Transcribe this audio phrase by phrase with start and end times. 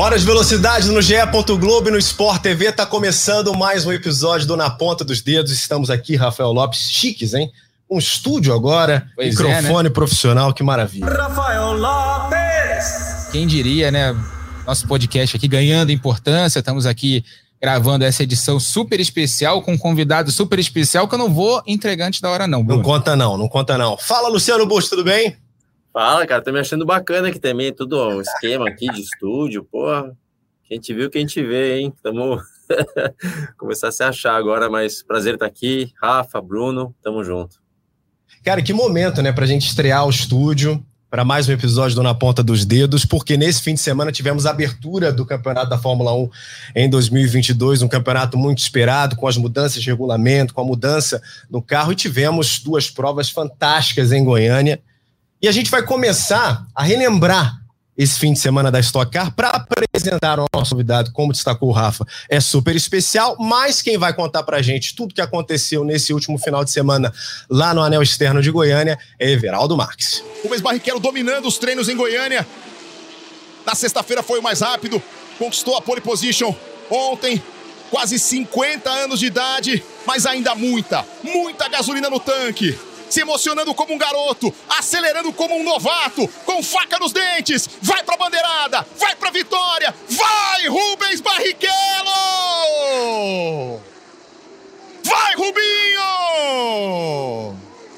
[0.00, 1.14] Horas de velocidade no GE.
[1.58, 2.72] Globo e no Sport TV.
[2.72, 5.52] Tá começando mais um episódio do Na Ponta dos Dedos.
[5.52, 7.52] Estamos aqui, Rafael Lopes, chiques, hein?
[7.88, 9.90] Um estúdio agora, pois microfone é, né?
[9.90, 11.04] profissional, que maravilha.
[11.04, 13.28] Rafael Lopes!
[13.30, 14.16] Quem diria, né?
[14.66, 16.60] Nosso podcast aqui ganhando importância.
[16.60, 17.22] Estamos aqui
[17.60, 22.06] gravando essa edição super especial com um convidado super especial que eu não vou entregar
[22.06, 22.64] antes da hora, não.
[22.64, 22.80] Bruno.
[22.80, 23.98] Não conta, não, não conta, não.
[23.98, 25.36] Fala, Luciano Busto, tudo bem?
[25.92, 30.16] Fala, cara, tô me achando bacana aqui também, tudo um esquema aqui de estúdio, porra.
[30.64, 31.92] Quem te viu, quem te vê, hein?
[32.00, 32.40] Tamo
[33.58, 35.92] começar a se achar agora, mas prazer estar aqui.
[36.00, 37.60] Rafa, Bruno, tamo junto.
[38.44, 42.14] Cara, que momento, né, pra gente estrear o estúdio para mais um episódio do Na
[42.14, 46.14] Ponta dos Dedos, porque nesse fim de semana tivemos a abertura do Campeonato da Fórmula
[46.14, 46.30] 1
[46.76, 51.60] em 2022, um campeonato muito esperado, com as mudanças de regulamento, com a mudança no
[51.60, 54.80] carro, e tivemos duas provas fantásticas em Goiânia.
[55.42, 57.62] E a gente vai começar a relembrar
[57.96, 61.72] esse fim de semana da Stock Car para apresentar o nosso convidado, como destacou o
[61.72, 62.04] Rafa.
[62.28, 66.36] É super especial, mas quem vai contar para a gente tudo que aconteceu nesse último
[66.36, 67.10] final de semana
[67.48, 70.22] lá no Anel Externo de Goiânia é Everaldo Marques.
[70.42, 72.46] Rubens Barrichello dominando os treinos em Goiânia.
[73.64, 75.02] Na sexta-feira foi o mais rápido,
[75.38, 76.54] conquistou a pole position
[76.90, 77.42] ontem.
[77.90, 82.78] Quase 50 anos de idade, mas ainda muita, muita gasolina no tanque
[83.10, 88.16] se emocionando como um garoto, acelerando como um novato, com faca nos dentes, vai pra
[88.16, 91.70] bandeirada, vai pra vitória, vai Rubens Barrichello!
[95.02, 96.00] Vai Rubinho!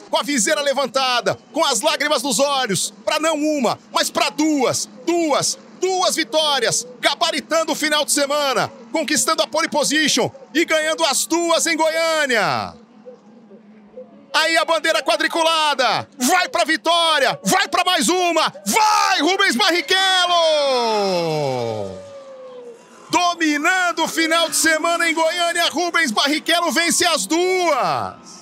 [0.09, 4.89] Com a viseira levantada, com as lágrimas nos olhos, para não uma, mas para duas,
[5.07, 11.27] duas, duas vitórias, gabaritando o final de semana, conquistando a pole position e ganhando as
[11.27, 12.82] duas em Goiânia.
[14.35, 16.09] Aí a bandeira quadriculada.
[16.19, 17.39] Vai pra vitória.
[17.45, 18.53] Vai pra mais uma.
[18.67, 19.93] Vai, Rubens Barrichello!
[23.11, 28.33] Dominando o final de semana em Goiânia, Rubens Barrichello vence as duas.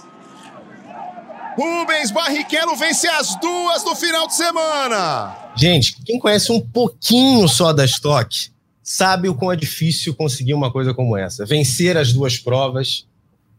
[1.57, 5.37] Rubens Barrichello vence as duas do final de semana.
[5.57, 8.51] Gente, quem conhece um pouquinho só da Stock
[8.81, 11.45] sabe o quão é difícil conseguir uma coisa como essa.
[11.45, 13.07] Vencer as duas provas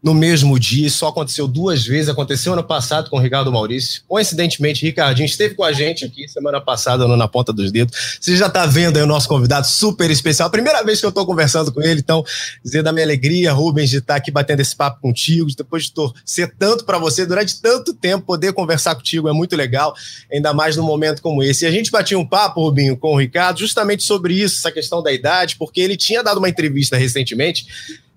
[0.02, 4.02] no mesmo dia, só aconteceu duas vezes, aconteceu ano passado com o Ricardo Maurício.
[4.08, 8.18] Coincidentemente, Ricardinho esteve com a gente aqui semana passada no Na Ponta dos Dedos.
[8.20, 10.50] Você já está vendo aí o nosso convidado super especial.
[10.50, 12.24] Primeira vez que eu estou conversando com ele, então,
[12.64, 15.94] dizer da minha alegria, Rubens, de estar tá aqui batendo esse papo contigo, depois de
[15.94, 19.94] torcer tanto para você durante tanto tempo, poder conversar contigo é muito legal,
[20.34, 21.64] ainda mais num momento como esse.
[21.64, 25.04] E a gente batia um papo, Rubinho, com o Ricardo, justamente sobre isso, essa questão
[25.04, 27.68] da idade, porque ele tinha dado uma entrevista recentemente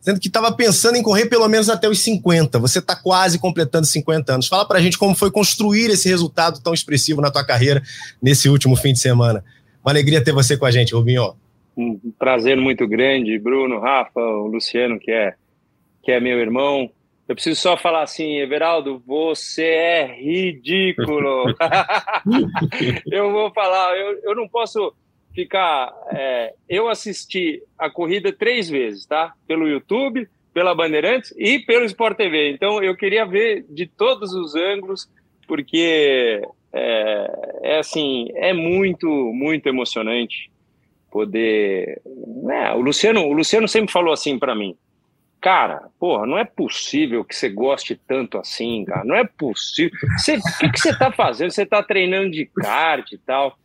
[0.05, 2.59] dizendo que estava pensando em correr pelo menos até os 50.
[2.59, 4.47] Você está quase completando 50 anos.
[4.47, 7.83] Fala para a gente como foi construir esse resultado tão expressivo na tua carreira
[8.23, 9.43] nesse último fim de semana.
[9.83, 11.35] Uma alegria ter você com a gente, Rubinho.
[11.75, 15.35] Um prazer muito grande, Bruno, Rafa, o Luciano, que é,
[16.03, 16.91] que é meu irmão.
[17.27, 21.47] Eu preciso só falar assim, Everaldo, você é ridículo.
[23.11, 24.93] eu vou falar, eu, eu não posso
[25.35, 25.93] ficar.
[26.13, 29.35] É, eu assisti a corrida três vezes, tá?
[29.47, 32.51] Pelo YouTube, pela Bandeirantes e pelo Sport TV.
[32.51, 35.11] Então eu queria ver de todos os ângulos,
[35.49, 36.41] porque
[36.73, 40.51] é, é assim, é muito, muito emocionante
[41.11, 42.01] poder.
[42.43, 42.73] Né?
[42.73, 44.77] O Luciano, o Luciano sempre falou assim para mim.
[45.41, 49.05] Cara, porra, não é possível que você goste tanto assim, cara.
[49.05, 49.99] Não é possível.
[50.01, 51.51] o que, que você tá fazendo?
[51.51, 53.59] Você tá treinando de kart e tal.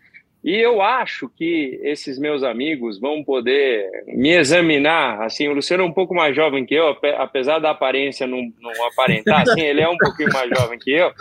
[0.43, 5.21] E eu acho que esses meus amigos vão poder me examinar.
[5.21, 8.87] Assim, o Luciano é um pouco mais jovem que eu, apesar da aparência não, não
[8.87, 11.11] aparentar, assim, ele é um pouquinho mais jovem que eu.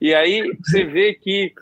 [0.00, 1.52] E aí você vê que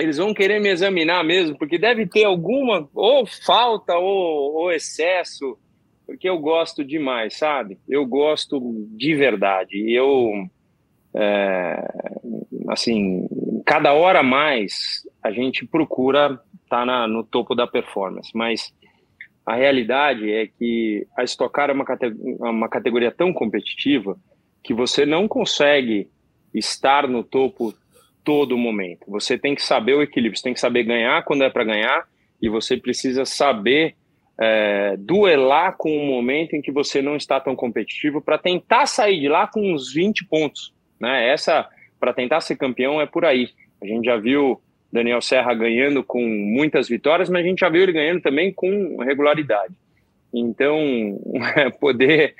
[0.00, 5.56] eles vão querer me examinar mesmo, porque deve ter alguma ou falta ou, ou excesso,
[6.06, 7.78] porque eu gosto demais, sabe?
[7.88, 8.60] Eu gosto
[8.96, 9.76] de verdade.
[9.76, 10.32] E eu,
[11.14, 11.88] é,
[12.68, 13.28] assim,
[13.64, 18.72] cada hora mais a gente procura estar tá no topo da performance, mas
[19.44, 21.84] a realidade é que a Stock Car é uma,
[22.50, 24.16] uma categoria tão competitiva
[24.62, 26.08] que você não consegue
[26.54, 27.74] estar no topo
[28.22, 29.04] todo momento.
[29.08, 32.06] Você tem que saber o equilíbrio, você tem que saber ganhar quando é para ganhar
[32.40, 33.96] e você precisa saber
[34.38, 39.20] é, duelar com um momento em que você não está tão competitivo para tentar sair
[39.20, 40.72] de lá com uns 20 pontos.
[40.98, 41.28] Né?
[41.28, 41.68] Essa,
[42.00, 43.50] para tentar ser campeão, é por aí.
[43.82, 44.60] A gente já viu
[44.92, 48.96] Daniel Serra ganhando com muitas vitórias, mas a gente já viu ele ganhando também com
[49.02, 49.74] regularidade.
[50.32, 50.78] Então,
[51.78, 52.34] poder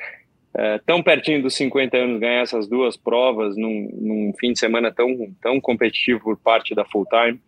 [0.56, 4.90] é, tão pertinho dos 50 anos ganhar essas duas provas num, num, fim de semana
[4.90, 7.40] tão, tão competitivo por parte da Full Time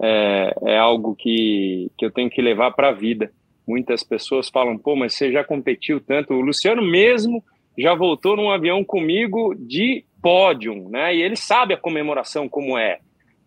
[0.00, 3.30] é, é algo que, que eu tenho que levar para a vida.
[3.66, 6.34] muitas pessoas falam, pô, mas você já competiu tanto.
[6.34, 7.42] O Luciano mesmo
[7.78, 11.14] já voltou num avião comigo de pódio, né?
[11.14, 12.98] E ele sabe a comemoração como é,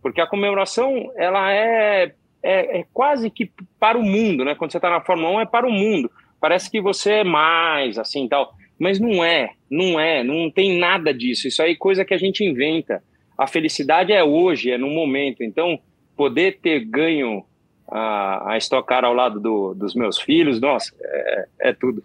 [0.02, 4.56] porque a comemoração ela é, é, é quase que para o mundo, né?
[4.56, 6.10] Quando você está na Fórmula 1 é para o mundo.
[6.40, 11.14] Parece que você é mais assim tal, mas não é, não é, não tem nada
[11.14, 11.48] disso.
[11.48, 13.04] Isso aí é coisa que a gente inventa.
[13.38, 15.44] A felicidade é hoje, é no momento.
[15.44, 15.80] Então,
[16.16, 17.44] poder ter ganho
[17.90, 22.04] a, a Stock Car ao lado do, dos meus filhos, nossa, é, é tudo.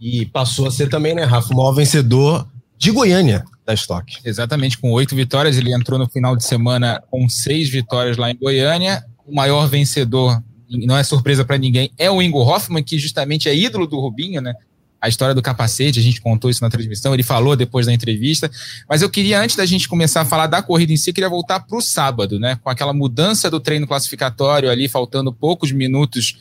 [0.00, 2.46] E passou a ser também, né, Rafa, o maior vencedor
[2.78, 4.18] de Goiânia da Stock.
[4.24, 8.36] Exatamente, com oito vitórias, ele entrou no final de semana com seis vitórias lá em
[8.36, 9.04] Goiânia.
[9.26, 13.56] O maior vencedor, não é surpresa para ninguém, é o Ingo Hoffman, que justamente é
[13.56, 14.54] ídolo do Rubinho, né?
[15.00, 18.50] A história do capacete, a gente contou isso na transmissão, ele falou depois da entrevista.
[18.88, 21.60] Mas eu queria, antes da gente começar a falar da corrida em si, queria voltar
[21.60, 22.58] para o sábado, né?
[22.62, 26.38] Com aquela mudança do treino classificatório ali, faltando poucos minutos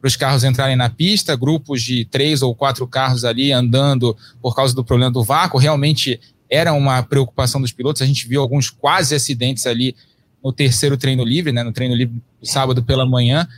[0.00, 4.54] para os carros entrarem na pista, grupos de três ou quatro carros ali andando por
[4.54, 5.58] causa do problema do vácuo.
[5.58, 6.20] Realmente
[6.50, 8.02] era uma preocupação dos pilotos.
[8.02, 9.96] A gente viu alguns quase acidentes ali
[10.42, 11.62] no terceiro treino livre, né?
[11.62, 13.48] No treino livre sábado pela manhã.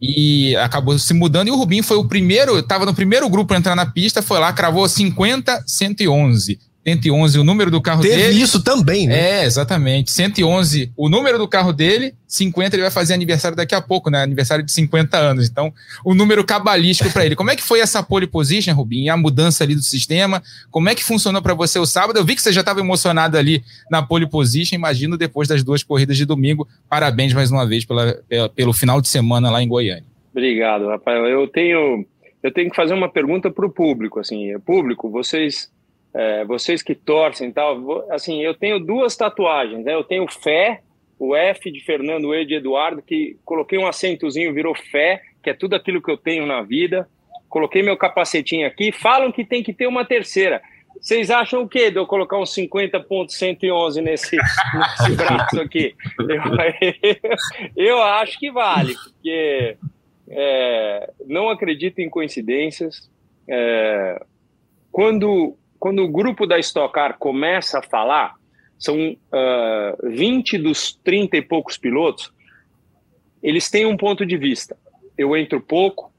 [0.00, 1.48] E acabou se mudando.
[1.48, 4.38] E o Rubinho foi o primeiro, estava no primeiro grupo a entrar na pista, foi
[4.38, 6.58] lá, cravou 50, 111.
[6.88, 8.28] 111 o número do carro Teve dele.
[8.28, 9.40] Teve isso também, né?
[9.40, 10.10] É, exatamente.
[10.10, 14.22] 111 o número do carro dele, 50 ele vai fazer aniversário daqui a pouco, né?
[14.22, 15.48] Aniversário de 50 anos.
[15.48, 15.72] Então,
[16.04, 17.34] o número cabalístico para ele.
[17.34, 19.06] Como é que foi essa pole position, Rubinho?
[19.06, 20.42] E a mudança ali do sistema?
[20.70, 22.18] Como é que funcionou para você o sábado?
[22.18, 25.82] Eu vi que você já estava emocionado ali na pole position, imagino depois das duas
[25.82, 26.68] corridas de domingo.
[26.88, 30.04] Parabéns mais uma vez pela, pela pelo final de semana lá em Goiânia.
[30.30, 31.26] Obrigado, Rafael.
[31.26, 32.04] Eu tenho
[32.42, 35.70] eu tenho que fazer uma pergunta para o público, assim, público, vocês
[36.14, 39.94] é, vocês que torcem tal, assim, eu tenho duas tatuagens, né?
[39.94, 40.80] Eu tenho fé,
[41.18, 45.54] o F de Fernando E de Eduardo, que coloquei um acentozinho, virou fé, que é
[45.54, 47.08] tudo aquilo que eu tenho na vida.
[47.48, 50.62] Coloquei meu capacetinho aqui, falam que tem que ter uma terceira.
[51.00, 55.94] Vocês acham o quê de eu colocar um 50.111 nesse, nesse braço aqui?
[57.76, 59.76] Eu, eu, acho que vale, porque
[60.28, 63.08] é, não acredito em coincidências.
[63.48, 64.20] É,
[64.90, 68.34] quando quando o grupo da Stock Car começa a falar,
[68.78, 72.32] são uh, ah, 20 dos 30 e poucos pilotos,
[73.42, 74.76] eles têm um ponto de vista.
[75.16, 76.12] Eu entro pouco,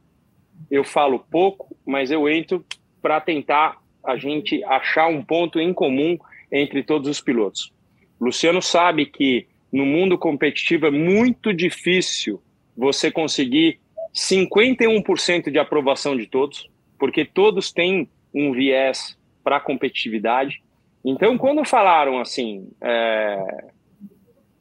[0.69, 2.65] eu falo pouco, mas eu entro
[3.01, 6.17] para tentar a gente achar um ponto em comum
[6.51, 7.71] entre todos os pilotos.
[8.19, 12.41] Luciano sabe que no mundo competitivo é muito difícil
[12.75, 13.79] você conseguir
[14.13, 19.18] 51% de aprovação de todos, porque todos têm um viés
[19.49, 20.61] para a competitividade.
[21.03, 23.65] Então, quando falaram assim, é,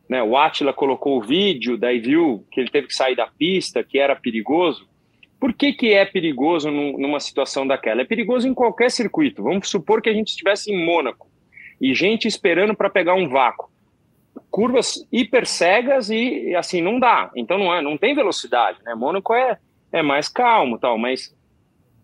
[0.08, 3.84] né, o Atila colocou o vídeo, daí viu que ele teve que sair da pista,
[3.84, 4.88] que era perigoso.
[5.38, 8.00] Por que, que é perigoso numa situação daquela?
[8.00, 9.42] É perigoso em qualquer circuito.
[9.42, 11.28] Vamos supor que a gente estivesse em Mônaco
[11.78, 13.68] e gente esperando para pegar um vácuo.
[14.50, 17.30] Curvas hiper cegas e assim não dá.
[17.36, 18.94] Então não é, não tem velocidade, né?
[18.94, 19.58] Mônaco é,
[19.92, 21.36] é mais calmo, tal, mas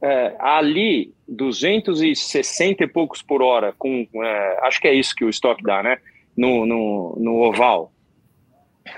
[0.04, 5.30] é, ali 260 e poucos por hora, com é, acho que é isso que o
[5.30, 5.98] estoque dá, né?
[6.36, 7.90] No, no, no oval.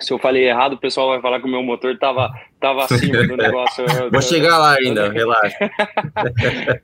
[0.00, 2.28] Se eu falei errado, o pessoal vai falar que o meu motor estava
[2.59, 3.85] tava acima do negócio.
[3.85, 5.71] Eu, Vou chegar lá ainda, relaxa.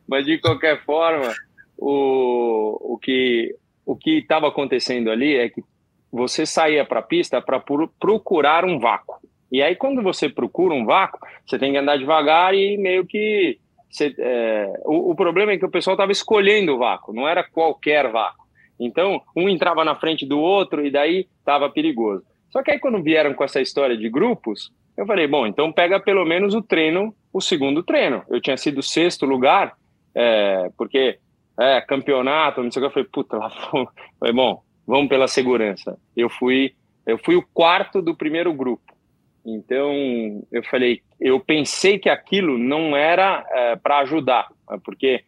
[0.07, 1.35] Mas de qualquer forma,
[1.77, 5.65] o, o que o que estava acontecendo ali é que
[6.13, 7.61] você saía para a pista para
[7.99, 9.17] procurar um vácuo.
[9.51, 13.59] E aí, quando você procura um vácuo, você tem que andar devagar e meio que
[14.01, 18.11] é, o, o, problema é que o pessoal estava escolhendo o vácuo, não era qualquer
[18.11, 18.47] vácuo.
[18.81, 22.25] Então, um entrava na frente do outro e daí estava perigoso.
[22.51, 26.01] Só que aí, quando vieram com essa história de grupos, eu falei, bom, então pega
[26.01, 28.23] pelo menos o treino, o segundo treino.
[28.29, 29.75] Eu tinha sido sexto lugar,
[30.15, 31.19] é, porque
[31.59, 32.87] é, campeonato, não sei o que.
[32.89, 33.51] Eu falei, puta, lá
[34.19, 35.99] falei, bom, vamos pela segurança.
[36.17, 36.75] Eu fui,
[37.07, 38.92] eu fui o quarto do primeiro grupo.
[39.45, 45.25] Então, eu falei, eu pensei que aquilo não era é, para ajudar, né, porque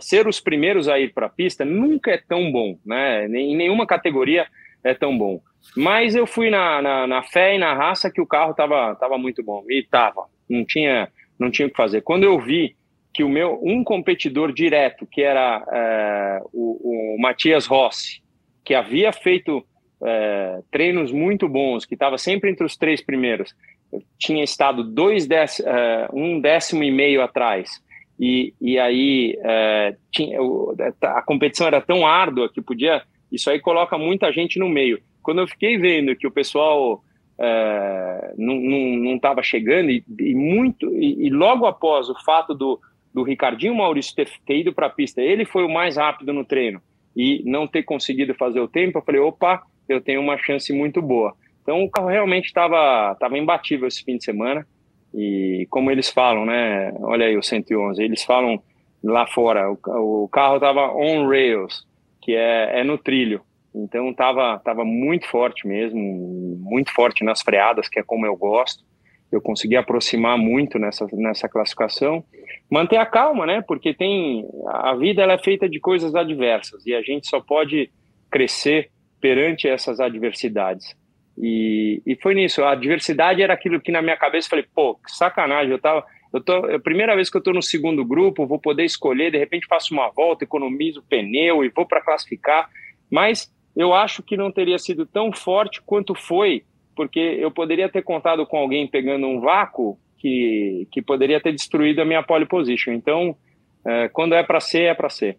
[0.00, 3.26] ser os primeiros a ir para a pista nunca é tão bom, né?
[3.26, 4.46] Em nenhuma categoria
[4.82, 5.40] é tão bom.
[5.76, 9.16] Mas eu fui na, na, na fé e na raça que o carro estava tava
[9.16, 11.08] muito bom e estava, não tinha
[11.38, 12.02] não tinha o que fazer.
[12.02, 12.76] Quando eu vi
[13.12, 18.22] que o meu um competidor direto, que era é, o, o Matias Rossi,
[18.64, 19.64] que havia feito
[20.04, 23.54] é, treinos muito bons, que estava sempre entre os três primeiros,
[24.18, 27.82] tinha estado dois é, um décimo e meio atrás,
[28.18, 30.38] e, e aí é, tinha,
[31.02, 33.02] a competição era tão árdua que podia.
[33.30, 35.00] Isso aí coloca muita gente no meio.
[35.22, 37.02] Quando eu fiquei vendo que o pessoal
[37.38, 42.78] é, não estava chegando e, e muito e, e, logo após o fato do,
[43.12, 46.44] do Ricardinho Maurício ter, ter ido para a pista, ele foi o mais rápido no
[46.44, 46.80] treino
[47.16, 51.00] e não ter conseguido fazer o tempo, eu falei, opa, eu tenho uma chance muito
[51.02, 51.34] boa.
[51.62, 54.66] Então o carro realmente estava tava imbatível esse fim de semana
[55.14, 56.92] e como eles falam, né?
[57.00, 58.62] Olha aí o 111, eles falam
[59.02, 61.86] lá fora, o, o carro estava on rails,
[62.22, 63.42] que é, é no trilho.
[63.74, 66.00] Então estava tava muito forte mesmo,
[66.60, 68.84] muito forte nas freadas, que é como eu gosto.
[69.32, 72.24] Eu consegui aproximar muito nessa, nessa classificação.
[72.70, 73.62] Manter a calma, né?
[73.66, 77.90] Porque tem a vida ela é feita de coisas adversas e a gente só pode
[78.30, 78.90] crescer
[79.24, 80.94] perante essas adversidades.
[81.38, 82.62] E, e foi nisso.
[82.62, 85.72] A adversidade era aquilo que na minha cabeça eu falei, pô, que sacanagem.
[85.72, 88.58] Eu tava, eu tô, é a primeira vez que eu estou no segundo grupo, vou
[88.58, 92.68] poder escolher, de repente faço uma volta, economizo pneu e vou para classificar.
[93.10, 96.64] Mas eu acho que não teria sido tão forte quanto foi,
[96.94, 102.02] porque eu poderia ter contado com alguém pegando um vácuo que, que poderia ter destruído
[102.02, 102.92] a minha pole position.
[102.92, 103.34] Então,
[103.86, 105.38] é, quando é para ser, é para ser.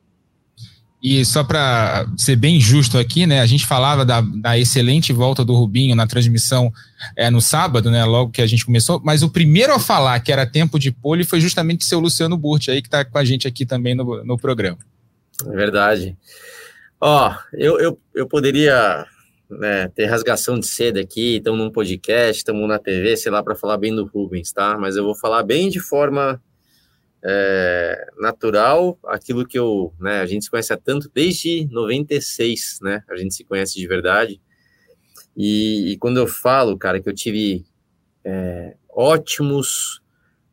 [1.07, 3.39] E só para ser bem justo aqui, né?
[3.39, 6.73] A gente falava da, da excelente volta do Rubinho na transmissão
[7.15, 8.03] é, no sábado, né?
[8.03, 11.23] Logo que a gente começou, mas o primeiro a falar que era tempo de pole
[11.23, 14.25] foi justamente o seu Luciano Burti aí, que está com a gente aqui também no,
[14.25, 14.79] no programa.
[15.45, 16.17] É verdade.
[16.99, 19.05] Ó, eu, eu, eu poderia
[19.47, 23.55] né, ter rasgação de seda aqui, estamos num podcast, estamos na TV, sei lá, para
[23.55, 24.75] falar bem do Rubens, tá?
[24.75, 26.41] Mas eu vou falar bem de forma
[27.27, 33.01] é, natural, aquilo que eu, né, a gente se conhece há tanto, desde 96, né?
[33.09, 34.39] A gente se conhece de verdade.
[35.35, 37.65] E, e quando eu falo, cara, que eu tive
[38.23, 40.01] é, ótimos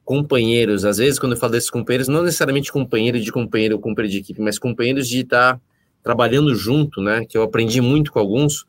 [0.02, 4.10] companheiros, às vezes quando eu falo desses companheiros, não necessariamente companheiro de companheiro ou companheiro
[4.10, 5.60] de equipe, mas companheiros de estar tá
[6.02, 7.26] trabalhando junto, né?
[7.28, 8.64] Que eu aprendi muito com alguns.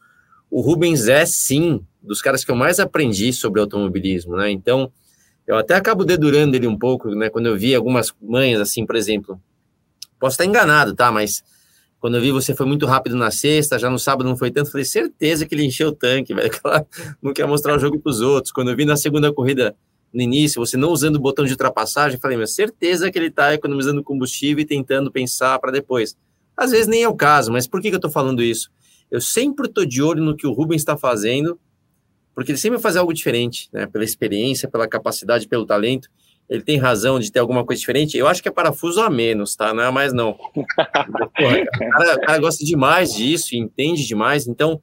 [0.52, 4.52] O Rubens é sim dos caras que eu mais aprendi sobre automobilismo, né?
[4.52, 4.92] Então,
[5.46, 7.30] eu até acabo dedurando ele um pouco, né?
[7.30, 9.40] Quando eu vi algumas manhas, assim, por exemplo,
[10.20, 11.12] posso estar enganado, tá?
[11.12, 11.44] Mas
[12.00, 14.72] quando eu vi você foi muito rápido na sexta, já no sábado não foi tanto,
[14.72, 16.52] falei, certeza que ele encheu o tanque, velho.
[17.22, 18.52] não quer mostrar o jogo para os outros.
[18.52, 19.76] Quando eu vi na segunda corrida,
[20.14, 23.54] no início, você não usando o botão de ultrapassagem, falei, meu, certeza que ele está
[23.54, 26.16] economizando combustível e tentando pensar para depois.
[26.56, 28.70] Às vezes nem é o caso, mas por que, que eu estou falando isso?
[29.10, 31.60] Eu sempre estou de olho no que o Rubens está fazendo,
[32.34, 33.86] porque ele sempre vai fazer algo diferente, né?
[33.86, 36.10] Pela experiência, pela capacidade, pelo talento.
[36.50, 38.18] Ele tem razão de ter alguma coisa diferente.
[38.18, 39.74] Eu acho que é parafuso a menos, tá?
[39.74, 40.38] Não é mais, não.
[40.56, 44.48] O, cara, o cara gosta demais disso, entende demais.
[44.48, 44.82] Então,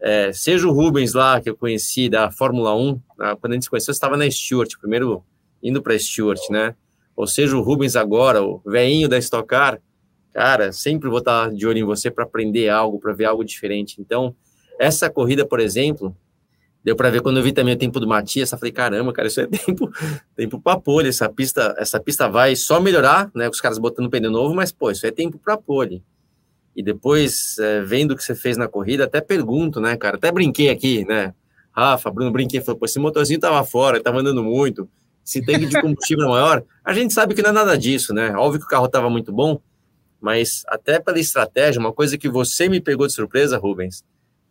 [0.00, 3.36] é, seja o Rubens lá, que eu conheci da Fórmula 1, né?
[3.40, 5.24] quando a gente se conheceu, estava na Stewart, primeiro
[5.62, 6.74] indo para Stewart, né?
[7.16, 9.80] Ou seja o Rubens agora, o veinho da Stock Car,
[10.32, 13.96] cara, sempre vou estar de olho em você para aprender algo, para ver algo diferente.
[14.00, 14.34] Então,
[14.78, 16.14] essa corrida, por exemplo,
[16.86, 19.26] deu para ver quando eu vi também o tempo do Matias, eu falei, caramba, cara,
[19.26, 19.90] isso é tempo,
[20.36, 24.30] tempo para pole, essa pista, essa pista vai só melhorar, né, os caras botando pneu
[24.30, 26.00] novo, mas pô, isso é tempo para pole.
[26.76, 30.30] E depois, é, vendo o que você fez na corrida, até pergunto, né, cara, até
[30.30, 31.34] brinquei aqui, né,
[31.72, 34.88] Rafa, Bruno, brinquei, falou, pô, esse motorzinho tava fora, tava andando muito,
[35.24, 38.32] se tanque de combustível é maior, a gente sabe que não é nada disso, né,
[38.36, 39.60] óbvio que o carro tava muito bom,
[40.20, 44.04] mas até pela estratégia, uma coisa que você me pegou de surpresa, Rubens,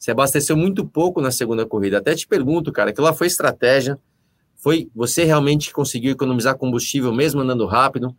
[0.05, 1.97] você abasteceu muito pouco na segunda corrida.
[1.97, 3.97] Até te pergunto, cara, aquilo lá foi estratégia?
[4.55, 8.15] Foi você realmente conseguiu economizar combustível mesmo andando rápido?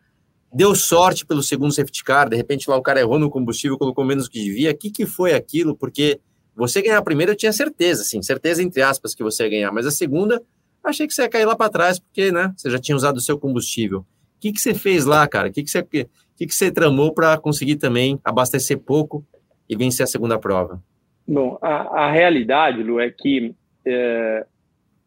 [0.53, 4.05] Deu sorte pelo segundo safety car, de repente lá o cara errou no combustível, colocou
[4.05, 4.73] menos do que devia.
[4.73, 5.77] O que, que foi aquilo?
[5.77, 6.19] Porque
[6.57, 9.73] você ganhar a primeira eu tinha certeza, sim, certeza entre aspas que você ia ganhar,
[9.73, 10.43] mas a segunda
[10.83, 13.21] achei que você ia cair lá para trás, porque né, você já tinha usado o
[13.21, 14.01] seu combustível.
[14.01, 14.05] O
[14.41, 15.49] que, que você fez lá, cara?
[15.49, 19.25] O que, que você que, que você tramou para conseguir também abastecer pouco
[19.69, 20.83] e vencer a segunda prova?
[21.27, 23.55] Bom, a, a realidade, Lu, é que
[23.85, 24.47] é,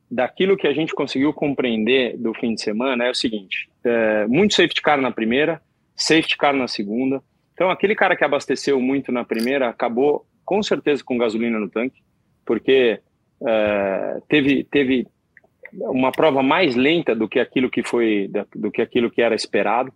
[0.09, 4.53] daquilo que a gente conseguiu compreender do fim de semana é o seguinte: é, muito
[4.53, 5.61] safety car na primeira,
[5.95, 7.21] safety car na segunda.
[7.53, 12.01] Então, aquele cara que abasteceu muito na primeira acabou com certeza com gasolina no tanque,
[12.45, 12.99] porque
[13.45, 15.07] é, teve, teve
[15.73, 19.93] uma prova mais lenta do que aquilo que foi do que aquilo que era esperado.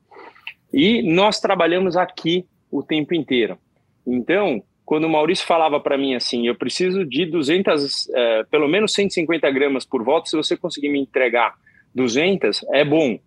[0.72, 3.58] E nós trabalhamos aqui o tempo inteiro.
[4.06, 8.94] Então, quando o Maurício falava para mim assim, eu preciso de 200, é, pelo menos
[8.94, 11.54] 150 gramas por volta, se você conseguir me entregar
[11.96, 13.18] 200, é bom.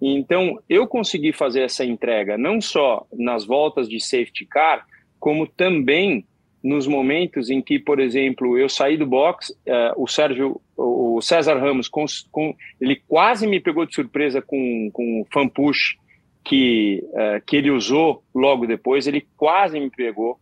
[0.00, 4.86] Então, eu consegui fazer essa entrega não só nas voltas de safety car,
[5.18, 6.26] como também
[6.62, 11.58] nos momentos em que, por exemplo, eu saí do box, é, o Sérgio, o César
[11.58, 15.96] Ramos, com, com, ele quase me pegou de surpresa com, com o fan push
[16.44, 20.38] que, uh, que ele usou logo depois, ele quase me pegou.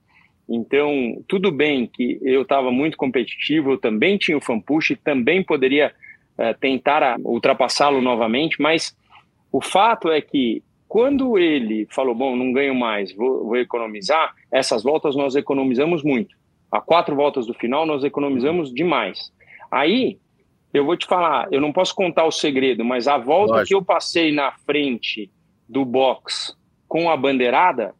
[0.48, 5.42] Então, tudo bem que eu estava muito competitivo, eu também tinha o fan push, também
[5.42, 5.94] poderia
[6.36, 8.96] é, tentar ultrapassá-lo novamente, mas
[9.50, 14.82] o fato é que quando ele falou, bom, não ganho mais, vou, vou economizar, essas
[14.82, 16.36] voltas nós economizamos muito.
[16.70, 19.32] A quatro voltas do final nós economizamos demais.
[19.70, 20.18] Aí,
[20.72, 23.68] eu vou te falar, eu não posso contar o segredo, mas a volta Lógico.
[23.68, 25.30] que eu passei na frente
[25.66, 26.54] do box
[26.86, 27.94] com a bandeirada,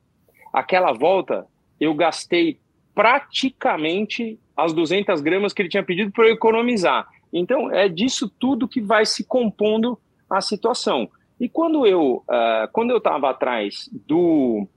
[0.52, 1.46] aquela volta
[1.82, 2.58] eu gastei
[2.94, 7.08] praticamente as 200 gramas que ele tinha pedido para eu economizar.
[7.32, 9.98] Então, é disso tudo que vai se compondo
[10.30, 11.08] a situação.
[11.40, 14.68] E quando eu uh, quando eu estava atrás do,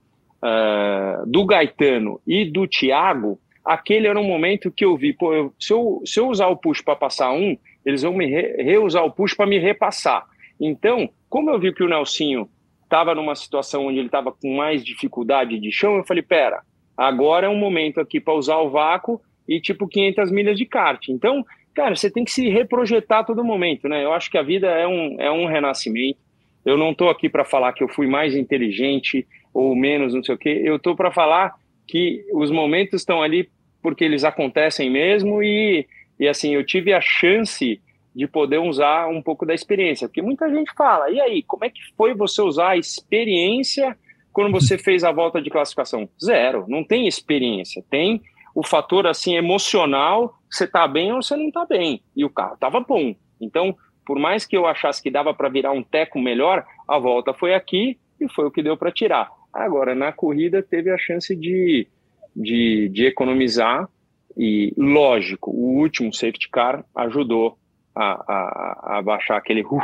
[0.42, 5.54] uh, do Gaetano e do Thiago, aquele era um momento que eu vi, pô, eu,
[5.60, 9.04] se, eu, se eu usar o push para passar um, eles vão me re, reusar
[9.04, 10.26] o push para me repassar.
[10.60, 12.48] Então, como eu vi que o Nelsinho
[12.82, 16.62] estava numa situação onde ele estava com mais dificuldade de chão, eu falei, pera,
[16.96, 21.08] agora é um momento aqui para usar o vácuo e tipo 500 milhas de kart.
[21.08, 24.04] Então, cara, você tem que se reprojetar todo momento, né?
[24.04, 26.18] Eu acho que a vida é um, é um renascimento.
[26.64, 30.34] Eu não estou aqui para falar que eu fui mais inteligente ou menos, não sei
[30.34, 30.62] o quê.
[30.64, 31.54] Eu estou para falar
[31.86, 33.48] que os momentos estão ali
[33.80, 35.86] porque eles acontecem mesmo e,
[36.18, 37.80] e assim, eu tive a chance
[38.14, 40.08] de poder usar um pouco da experiência.
[40.08, 43.96] Porque muita gente fala, e aí, como é que foi você usar a experiência
[44.36, 46.06] quando você fez a volta de classificação?
[46.22, 48.20] Zero, não tem experiência, tem
[48.54, 52.02] o fator assim emocional, você está bem ou você não está bem.
[52.14, 53.14] E o carro estava bom.
[53.40, 53.74] Então,
[54.04, 57.54] por mais que eu achasse que dava para virar um teco melhor, a volta foi
[57.54, 59.30] aqui e foi o que deu para tirar.
[59.50, 61.88] Agora, na corrida, teve a chance de,
[62.36, 63.88] de, de economizar
[64.36, 67.56] e, lógico, o último safety car ajudou
[67.94, 69.80] a, a, a baixar aquele uh,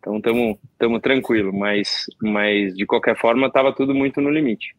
[0.00, 0.58] então estamos
[1.00, 4.74] tranquilo, mas, mas de qualquer forma estava tudo muito no limite.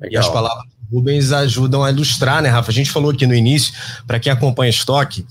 [0.00, 0.12] Legal.
[0.12, 2.70] E as palavras do Rubens ajudam a ilustrar, né, Rafa?
[2.70, 3.72] A gente falou aqui no início,
[4.06, 5.26] para quem acompanha estoque,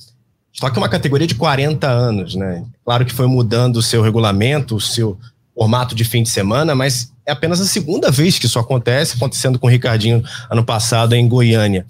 [0.54, 2.66] estoque é uma categoria de 40 anos, né?
[2.84, 5.18] Claro que foi mudando o seu regulamento, o seu
[5.56, 9.60] formato de fim de semana, mas é apenas a segunda vez que isso acontece, acontecendo
[9.60, 11.86] com o Ricardinho ano passado em Goiânia.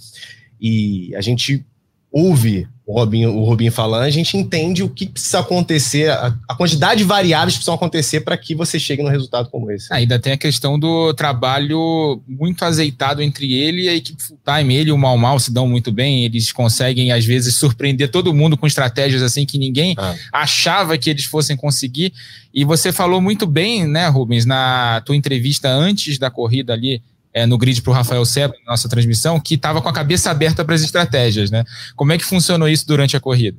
[0.60, 1.66] E a gente
[2.12, 6.56] ouve o Robinho, o Robinho falando, a gente entende o que precisa acontecer, a, a
[6.56, 9.88] quantidade de variáveis que precisam acontecer para que você chegue num resultado como esse.
[9.94, 14.76] Ainda tem a questão do trabalho muito azeitado entre ele e a equipe full time.
[14.76, 18.34] Ele e o Mal Mal se dão muito bem, eles conseguem, às vezes, surpreender todo
[18.34, 20.14] mundo com estratégias assim que ninguém ah.
[20.34, 22.12] achava que eles fossem conseguir.
[22.54, 27.02] E você falou muito bem, né, Rubens, na tua entrevista antes da corrida ali
[27.34, 30.30] é, no grid para o Rafael Seba, na nossa transmissão, que estava com a cabeça
[30.30, 31.64] aberta para as estratégias, né?
[31.96, 33.58] Como é que funcionou isso durante a corrida?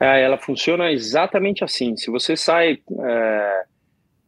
[0.00, 1.96] É, ela funciona exatamente assim.
[1.96, 2.78] Se você sai.
[2.98, 3.62] É,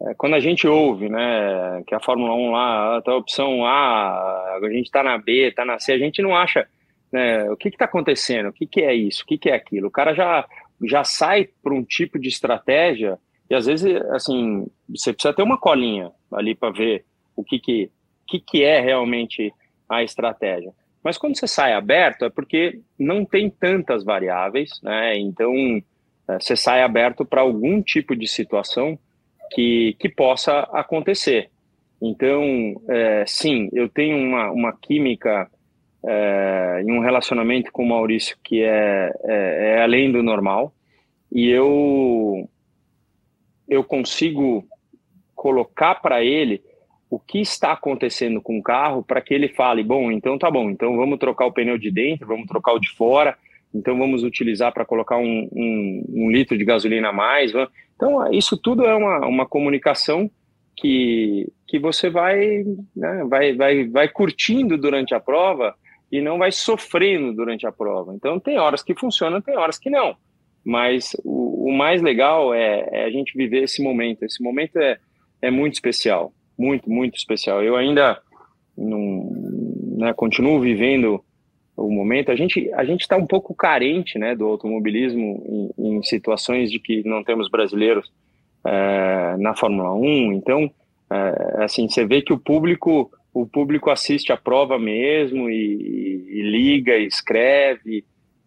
[0.04, 4.58] é, quando a gente ouve né, que a Fórmula 1 lá está a opção A,
[4.62, 6.66] a gente está na B, está na C, a gente não acha
[7.12, 9.88] né, o que está acontecendo, o que, que é isso, o que, que é aquilo.
[9.88, 10.44] O cara já,
[10.84, 15.58] já sai para um tipo de estratégia e às vezes, assim, você precisa ter uma
[15.58, 17.04] colinha ali para ver
[17.36, 17.90] o que, que
[18.26, 19.52] que, que é realmente
[19.88, 20.72] a estratégia.
[21.02, 25.18] Mas quando você sai aberto é porque não tem tantas variáveis, né?
[25.18, 25.52] Então
[26.28, 28.98] é, você sai aberto para algum tipo de situação
[29.52, 31.50] que, que possa acontecer.
[32.00, 32.42] Então,
[32.88, 35.48] é, sim, eu tenho uma, uma química
[36.04, 40.72] é, em um relacionamento com o Maurício que é, é, é além do normal
[41.30, 42.48] e eu
[43.68, 44.66] eu consigo
[45.34, 46.62] colocar para ele
[47.12, 50.70] o que está acontecendo com o carro para que ele fale, bom, então tá bom,
[50.70, 53.36] então vamos trocar o pneu de dentro, vamos trocar o de fora,
[53.74, 57.52] então vamos utilizar para colocar um, um, um, litro de gasolina a mais.
[57.94, 60.30] Então, isso tudo é uma, uma comunicação
[60.74, 62.64] que, que você vai,
[62.96, 65.74] né, vai, vai, vai curtindo durante a prova
[66.10, 68.14] e não vai sofrendo durante a prova.
[68.14, 70.16] Então, tem horas que funcionam, tem horas que não.
[70.64, 74.22] Mas o, o mais legal é, é, a gente viver esse momento.
[74.22, 74.96] Esse momento é,
[75.42, 77.62] é muito especial muito, muito especial.
[77.62, 78.20] Eu ainda
[78.76, 79.30] não,
[79.96, 81.22] né, continuo vivendo
[81.76, 82.30] o momento.
[82.30, 86.78] A gente a gente está um pouco carente, né, do automobilismo em, em, situações de
[86.78, 88.10] que não temos brasileiros
[88.64, 90.32] é, na Fórmula 1.
[90.32, 90.70] Então,
[91.10, 96.42] é, assim, você vê que o público o público assiste a prova mesmo e, e
[96.42, 98.04] liga, e escreve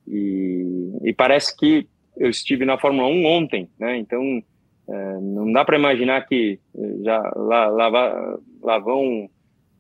[0.08, 3.98] e, e parece que eu estive na Fórmula 1 ontem, né?
[3.98, 4.44] Então
[4.88, 6.60] é, não dá para imaginar que
[7.04, 9.30] já lá, lá, lá vão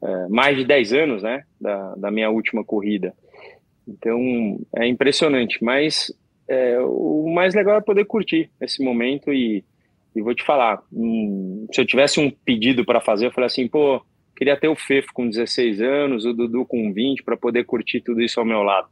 [0.01, 3.13] é, mais de 10 anos né, da, da minha última corrida.
[3.87, 6.11] Então é impressionante, mas
[6.47, 9.63] é, o mais legal é poder curtir esse momento e,
[10.15, 13.67] e vou te falar, hum, se eu tivesse um pedido para fazer, eu falei assim,
[13.67, 14.01] pô,
[14.35, 18.21] queria ter o Fefo com 16 anos, o Dudu com 20, para poder curtir tudo
[18.21, 18.87] isso ao meu lado.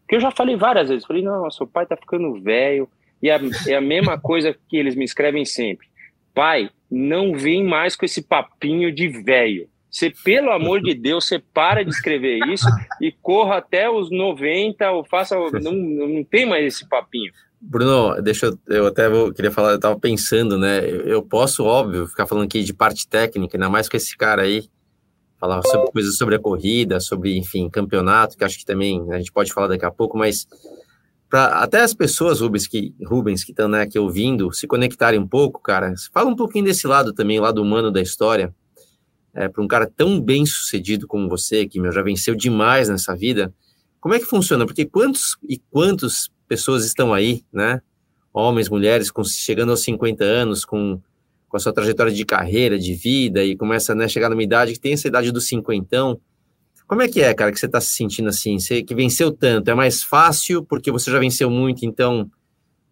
[0.00, 2.88] Porque eu já falei várias vezes, falei, não, seu pai tá ficando velho,
[3.22, 5.86] e é, é a mesma coisa que eles me escrevem sempre.
[6.34, 9.68] Pai, não vem mais com esse papinho de velho.
[9.90, 12.66] Você, pelo amor de Deus, você para de escrever isso
[13.00, 15.34] e corra até os 90 ou faça.
[15.60, 17.32] Não, não tem mais esse papinho.
[17.60, 20.80] Bruno, deixa eu, eu até vou, queria falar, eu tava pensando, né?
[21.04, 24.68] Eu posso, óbvio, ficar falando aqui de parte técnica, ainda mais com esse cara aí,
[25.40, 29.32] falar sobre coisas sobre a corrida, sobre, enfim, campeonato, que acho que também a gente
[29.32, 30.46] pode falar daqui a pouco, mas
[31.28, 35.26] para até as pessoas, Rubens, que Rubens, que estão né, aqui ouvindo, se conectarem um
[35.26, 38.54] pouco, cara, fala um pouquinho desse lado também, lado humano da história,
[39.34, 43.14] é, para um cara tão bem sucedido como você, que meu, já venceu demais nessa
[43.14, 43.52] vida,
[44.00, 44.64] como é que funciona?
[44.64, 47.82] Porque quantos e quantas pessoas estão aí, né?
[48.32, 51.00] Homens, mulheres, com, chegando aos 50 anos, com,
[51.48, 54.72] com a sua trajetória de carreira, de vida, e começa né, a chegar numa idade
[54.72, 56.20] que tem essa idade do cinquentão,
[56.88, 58.58] como é que é, cara, que você está se sentindo assim?
[58.58, 62.30] Você que venceu tanto, é mais fácil porque você já venceu muito, então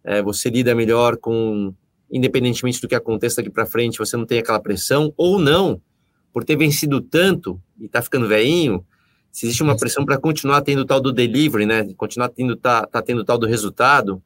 [0.05, 1.75] é, você lida melhor com,
[2.13, 5.81] independentemente do que aconteça daqui para frente, você não tem aquela pressão, ou não,
[6.31, 8.85] por ter vencido tanto e tá ficando velhinho,
[9.33, 11.93] se existe uma pressão para continuar tendo tal do delivery, né?
[11.95, 14.23] Continuar tendo, tá, tá tendo tal do resultado.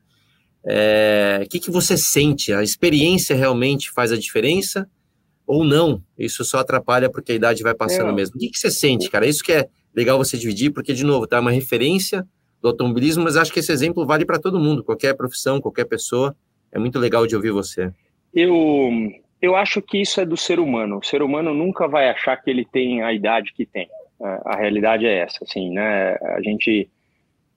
[0.64, 2.52] É, o que, que você sente?
[2.52, 4.88] A experiência realmente faz a diferença?
[5.50, 8.12] Ou não, isso só atrapalha porque a idade vai passando é.
[8.12, 8.36] mesmo.
[8.36, 9.26] O que, que você sente, cara?
[9.26, 12.24] Isso que é legal você dividir, porque, de novo, tá é uma referência
[12.62, 16.36] do automobilismo, mas acho que esse exemplo vale para todo mundo, qualquer profissão, qualquer pessoa.
[16.70, 17.92] É muito legal de ouvir você.
[18.32, 18.52] Eu,
[19.42, 20.98] eu acho que isso é do ser humano.
[20.98, 23.88] O ser humano nunca vai achar que ele tem a idade que tem.
[24.22, 26.16] É, a realidade é essa, assim, né?
[26.36, 26.88] A gente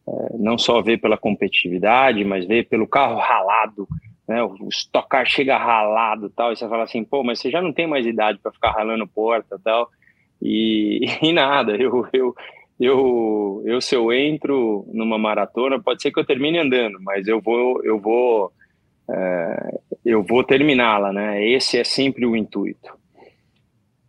[0.07, 3.87] é, não só vê pela competitividade, mas vê pelo carro ralado,
[4.27, 7.61] né, o Stock Car chega ralado tal, e você fala assim, pô, mas você já
[7.61, 9.89] não tem mais idade para ficar ralando porta tal,
[10.41, 12.35] e, e nada, eu, eu,
[12.79, 17.41] eu, eu se eu entro numa maratona, pode ser que eu termine andando, mas eu
[17.41, 18.51] vou, eu vou,
[19.09, 22.93] é, eu vou terminá-la, né, esse é sempre o intuito.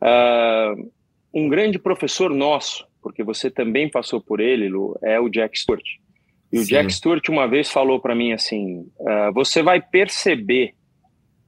[0.00, 0.90] Uh,
[1.33, 5.85] um grande professor nosso, porque você também passou por ele, Lu, é o Jack Stewart.
[6.52, 6.68] E o Sim.
[6.68, 10.74] Jack Stewart uma vez falou para mim assim: uh, você vai perceber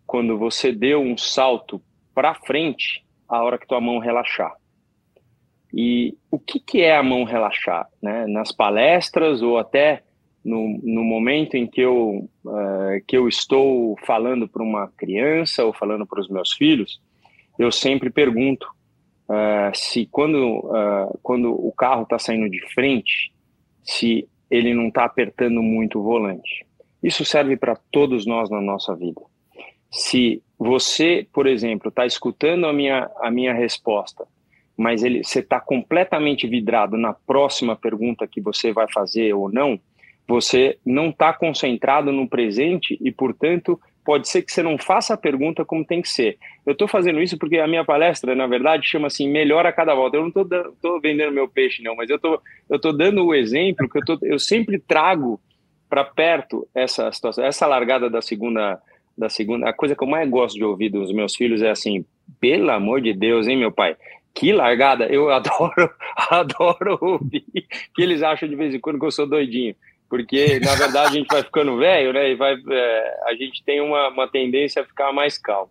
[0.07, 1.81] quando você deu um salto
[2.15, 4.53] para frente a hora que tua mão relaxar.
[5.73, 7.87] E o que, que é a mão relaxar?
[8.01, 8.27] Né?
[8.27, 10.03] Nas palestras ou até
[10.45, 15.73] no, no momento em que eu, uh, que eu estou falando para uma criança ou
[15.73, 17.01] falando para os meus filhos,
[17.59, 18.67] eu sempre pergunto
[19.29, 20.63] uh, se quando,
[21.23, 23.33] quando o carro está saindo de frente,
[23.83, 26.67] se ele não está apertando muito o volante.
[27.03, 29.21] Isso serve para todos nós na nossa vida.
[29.91, 34.27] Se você, por exemplo, está escutando a minha, a minha resposta,
[34.77, 39.79] mas ele, você está completamente vidrado na próxima pergunta que você vai fazer ou não,
[40.29, 45.17] você não está concentrado no presente e, portanto, pode ser que você não faça a
[45.17, 46.39] pergunta como tem que ser.
[46.65, 49.97] Eu estou fazendo isso porque a minha palestra, na verdade, chama assim, melhor a cada
[49.97, 50.17] volta.
[50.17, 52.41] Eu não estou vendendo meu peixe, não, mas eu tô,
[52.71, 55.41] estou dando o exemplo que eu, tô, eu sempre trago
[55.91, 58.81] para perto essa situação, essa largada da segunda,
[59.19, 59.69] da segunda.
[59.69, 62.05] A coisa que eu mais gosto de ouvir dos meus filhos é assim,
[62.41, 63.97] pelo amor de Deus, hein, meu pai?
[64.33, 65.07] Que largada!
[65.07, 65.91] Eu adoro,
[66.31, 67.45] adoro ouvir
[67.93, 69.75] que eles acham de vez em quando que eu sou doidinho
[70.09, 72.31] porque na verdade a gente vai ficando velho, né?
[72.31, 75.71] E vai, é, a gente tem uma, uma tendência a ficar mais calmo.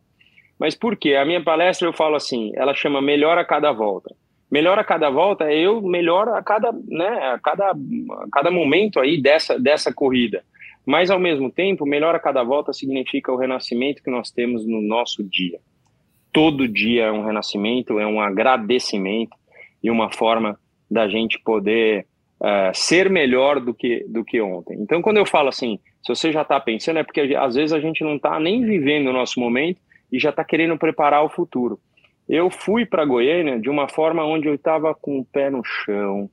[0.60, 1.15] Mas por quê?
[1.15, 4.15] A minha palestra eu falo assim, ela chama melhor a cada volta.
[4.50, 9.00] Melhor a cada volta é eu melhor a cada, né, a cada, a cada momento
[9.00, 10.43] aí dessa, dessa corrida.
[10.86, 14.82] Mas ao mesmo tempo, melhor a cada volta significa o renascimento que nós temos no
[14.82, 15.60] nosso dia.
[16.32, 19.36] Todo dia é um renascimento, é um agradecimento
[19.82, 22.06] e uma forma da gente poder
[22.46, 24.78] uh, ser melhor do que, do que ontem.
[24.80, 27.80] Então, quando eu falo assim, se você já está pensando, é porque às vezes a
[27.80, 29.82] gente não está nem vivendo o nosso momento
[30.12, 31.80] e já está querendo preparar o futuro.
[32.30, 36.30] Eu fui para Goiânia de uma forma onde eu estava com o pé no chão.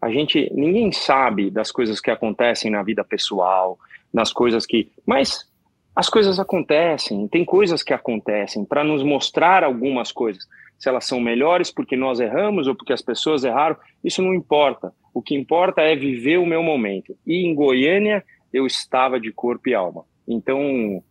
[0.00, 3.78] A gente, ninguém sabe das coisas que acontecem na vida pessoal,
[4.12, 5.50] nas coisas que, mas
[5.94, 7.26] as coisas acontecem.
[7.28, 10.46] Tem coisas que acontecem para nos mostrar algumas coisas.
[10.78, 14.92] Se elas são melhores porque nós erramos ou porque as pessoas erraram, isso não importa.
[15.14, 17.16] O que importa é viver o meu momento.
[17.26, 20.04] E em Goiânia eu estava de corpo e alma.
[20.28, 21.02] Então,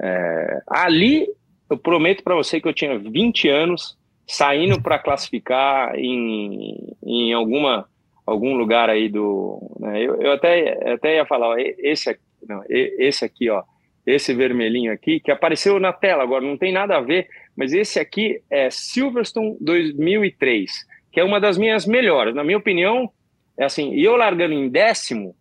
[0.00, 1.28] é, ali
[1.68, 3.96] eu prometo para você que eu tinha 20 anos
[4.26, 7.86] saindo para classificar em, em alguma
[8.26, 9.60] algum lugar aí do.
[9.80, 13.62] Né, eu, eu até, até ia falar, ó, esse aqui, não, esse aqui, ó,
[14.06, 17.98] esse vermelhinho aqui, que apareceu na tela agora, não tem nada a ver mas esse
[17.98, 20.70] aqui é Silverstone 2003,
[21.10, 22.34] que é uma das minhas melhores.
[22.34, 23.10] Na minha opinião,
[23.58, 25.34] é assim, e eu largando em décimo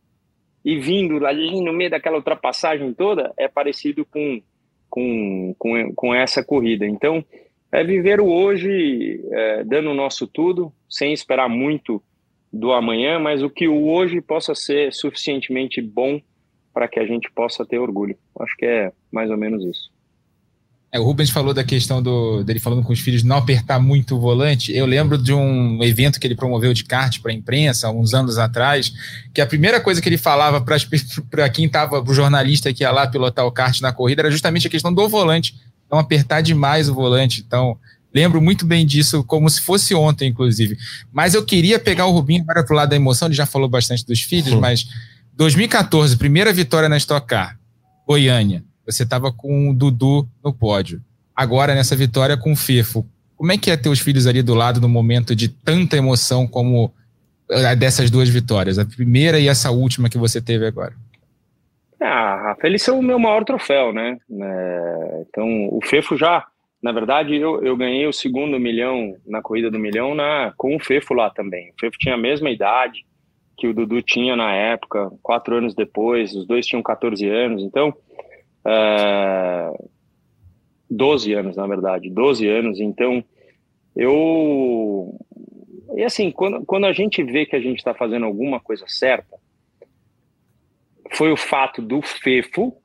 [0.63, 4.41] e vindo ali no meio daquela ultrapassagem toda, é parecido com,
[4.89, 6.85] com, com, com essa corrida.
[6.85, 7.23] Então,
[7.71, 12.03] é viver o hoje, é, dando o nosso tudo, sem esperar muito
[12.51, 16.21] do amanhã, mas o que o hoje possa ser suficientemente bom
[16.73, 18.17] para que a gente possa ter orgulho.
[18.39, 19.89] Acho que é mais ou menos isso.
[20.93, 24.17] É, o Rubens falou da questão do, dele falando com os filhos não apertar muito
[24.17, 24.75] o volante.
[24.75, 28.37] Eu lembro de um evento que ele promoveu de kart para a imprensa, uns anos
[28.37, 28.91] atrás,
[29.33, 30.77] que a primeira coisa que ele falava para
[31.49, 34.67] quem estava, para o jornalista que ia lá pilotar o kart na corrida, era justamente
[34.67, 35.55] a questão do volante,
[35.89, 37.41] não apertar demais o volante.
[37.47, 37.77] Então,
[38.13, 40.77] lembro muito bem disso, como se fosse ontem, inclusive.
[41.09, 44.05] Mas eu queria pegar o Rubinho para o lado da emoção, ele já falou bastante
[44.05, 44.85] dos filhos, mas
[45.37, 47.57] 2014, primeira vitória na Stock Car,
[48.05, 51.01] Goiânia você estava com o Dudu no pódio.
[51.35, 54.53] Agora, nessa vitória com o Fefo, como é que é ter os filhos ali do
[54.53, 56.93] lado no momento de tanta emoção como
[57.49, 60.93] a dessas duas vitórias, a primeira e essa última que você teve agora?
[61.99, 64.17] Ah, a Feliz é o meu maior troféu, né?
[64.29, 66.45] É, então, o Fefo já,
[66.81, 70.79] na verdade, eu, eu ganhei o segundo milhão na corrida do milhão na, com o
[70.79, 71.69] Fefo lá também.
[71.69, 73.05] O Fefo tinha a mesma idade
[73.57, 77.61] que o Dudu tinha na época, quatro anos depois, os dois tinham 14 anos.
[77.61, 77.93] Então,
[78.65, 79.71] é,
[80.89, 82.79] 12 anos, na verdade, 12 anos.
[82.79, 83.23] Então,
[83.95, 85.17] eu.
[85.95, 89.37] E assim, quando, quando a gente vê que a gente está fazendo alguma coisa certa,
[91.11, 92.75] foi o fato do Fefo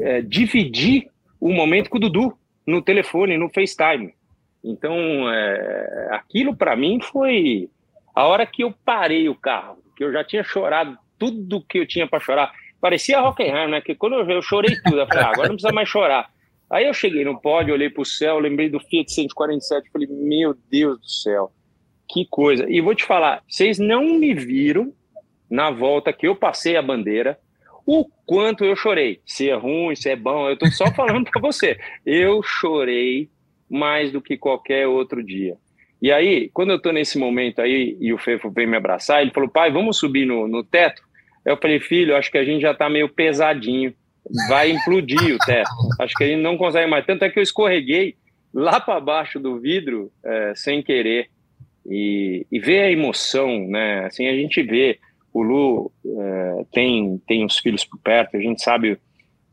[0.00, 1.08] é, dividir
[1.40, 4.14] o momento com o Dudu no telefone, no FaceTime.
[4.62, 4.96] Então,
[5.30, 7.68] é, aquilo para mim foi
[8.14, 11.86] a hora que eu parei o carro, que eu já tinha chorado tudo que eu
[11.86, 12.52] tinha para chorar.
[12.84, 13.80] Parecia Hockenheim, né?
[13.80, 16.28] Que quando eu, eu chorei tudo, eu falei, ah, agora não precisa mais chorar.
[16.68, 20.54] Aí eu cheguei no pódio, olhei para o céu, lembrei do Fiat 147, falei, meu
[20.70, 21.50] Deus do céu,
[22.06, 22.68] que coisa.
[22.68, 24.92] E vou te falar, vocês não me viram
[25.48, 27.38] na volta que eu passei a bandeira,
[27.86, 29.22] o quanto eu chorei.
[29.24, 31.78] Se é ruim, se é bom, eu tô só falando para você.
[32.04, 33.30] Eu chorei
[33.66, 35.56] mais do que qualquer outro dia.
[36.02, 39.30] E aí, quando eu tô nesse momento aí, e o Fefo vem me abraçar, ele
[39.30, 41.00] falou, pai, vamos subir no, no teto?
[41.44, 43.92] Eu falei, filho, acho que a gente já está meio pesadinho,
[44.48, 45.70] vai implodir o teto.
[46.00, 47.04] Acho que a gente não consegue mais.
[47.04, 48.16] Tanto é que eu escorreguei
[48.52, 51.28] lá para baixo do vidro é, sem querer.
[51.86, 54.06] E, e ver a emoção, né?
[54.06, 54.98] Assim, a gente vê,
[55.34, 58.98] o Lu é, tem, tem os filhos por perto, a gente sabe.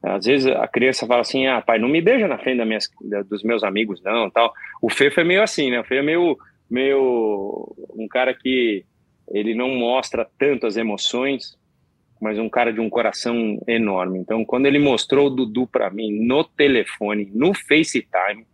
[0.01, 2.89] Às vezes a criança fala assim: ah, pai, não me beija na frente minhas,
[3.27, 4.29] dos meus amigos, não.
[4.29, 4.53] tal.
[4.81, 5.81] O Fê foi meio assim, né?
[5.81, 6.37] O Fê é meio,
[6.69, 8.85] meio um cara que
[9.33, 11.57] ele não mostra tanto as emoções,
[12.21, 14.19] mas um cara de um coração enorme.
[14.19, 18.45] Então, quando ele mostrou o Dudu para mim no telefone, no FaceTime,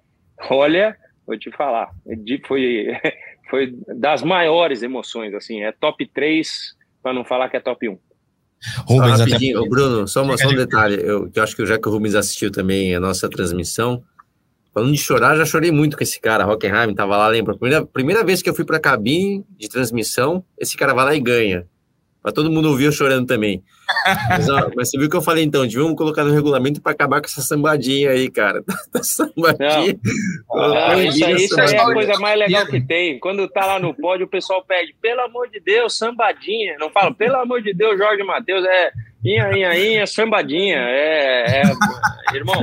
[0.49, 1.91] olha, vou te falar,
[2.47, 2.87] foi,
[3.51, 7.99] foi das maiores emoções, assim, é top 3, para não falar que é top 1.
[8.87, 9.69] Rubens, só rapidinho, até...
[9.69, 12.15] Bruno, só, uma, só um detalhe, eu, que eu acho que já que o Rubens
[12.15, 14.01] assistiu também a nossa transmissão,
[14.73, 17.55] falando de chorar, já chorei muito com esse cara, Hockenheim, tava lá, lembra?
[17.57, 21.15] Primeira, primeira vez que eu fui para a cabine de transmissão, esse cara vai lá
[21.15, 21.67] e ganha.
[22.27, 23.63] Pra todo mundo ouvir eu chorando também.
[24.27, 25.65] Mas, ó, mas você viu o que eu falei então?
[25.65, 28.61] Devíamos colocar no regulamento para acabar com essa sambadinha aí, cara.
[29.01, 29.97] sambadinha.
[30.49, 33.17] Não, não, isso, aí, isso aí é a coisa mais legal que tem.
[33.17, 36.75] Quando tá lá no pódio, o pessoal pede, pelo amor de Deus, sambadinha.
[36.77, 38.91] Não fala, pelo amor de Deus, Jorge Matheus, é
[39.23, 40.79] inha, inha, inha, sambadinha.
[40.79, 42.61] É, é, irmão,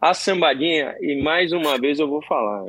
[0.00, 2.64] a sambadinha, e mais uma vez eu vou falar,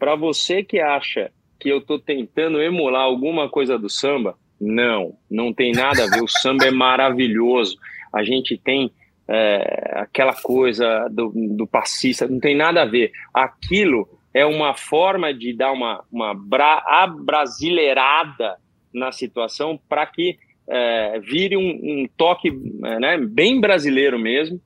[0.00, 1.30] para você que acha
[1.60, 6.22] que eu tô tentando emular alguma coisa do samba, não, não tem nada a ver.
[6.22, 7.78] O samba é maravilhoso.
[8.12, 8.92] A gente tem
[9.26, 13.12] é, aquela coisa do, do passista, não tem nada a ver.
[13.32, 18.56] Aquilo é uma forma de dar uma, uma bra, abrasileirada
[18.92, 20.36] na situação para que
[20.68, 24.60] é, vire um, um toque né, bem brasileiro mesmo,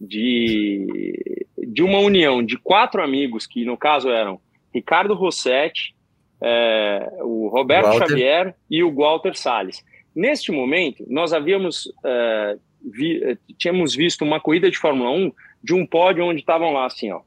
[0.00, 4.40] de, de uma união de quatro amigos, que no caso eram
[4.72, 5.94] Ricardo Rossetti,
[6.42, 8.08] é, o Roberto Walter.
[8.08, 9.84] Xavier e o Walter Salles.
[10.14, 15.86] Neste momento, nós havíamos é, vi, tínhamos visto uma corrida de Fórmula 1 de um
[15.86, 17.20] pódio onde estavam lá assim, ó,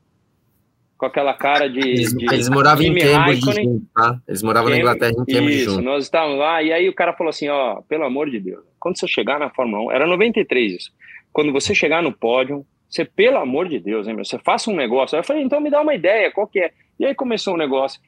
[0.97, 1.79] com aquela cara de.
[1.79, 4.19] Eles, de eles moravam em Cambridge, junto, tá?
[4.27, 5.61] Eles moravam na Inglaterra em Cambridge.
[5.61, 5.83] Isso, junto.
[5.83, 8.97] nós estávamos lá, e aí o cara falou assim: ó, pelo amor de Deus, quando
[8.97, 10.91] você chegar na Fórmula 1, era 93 isso.
[11.31, 14.75] Quando você chegar no pódio, você, pelo amor de Deus, hein, meu, você faça um
[14.75, 15.15] negócio.
[15.15, 16.71] Aí eu falei, então me dá uma ideia, qual que é?
[16.99, 17.99] E aí começou um negócio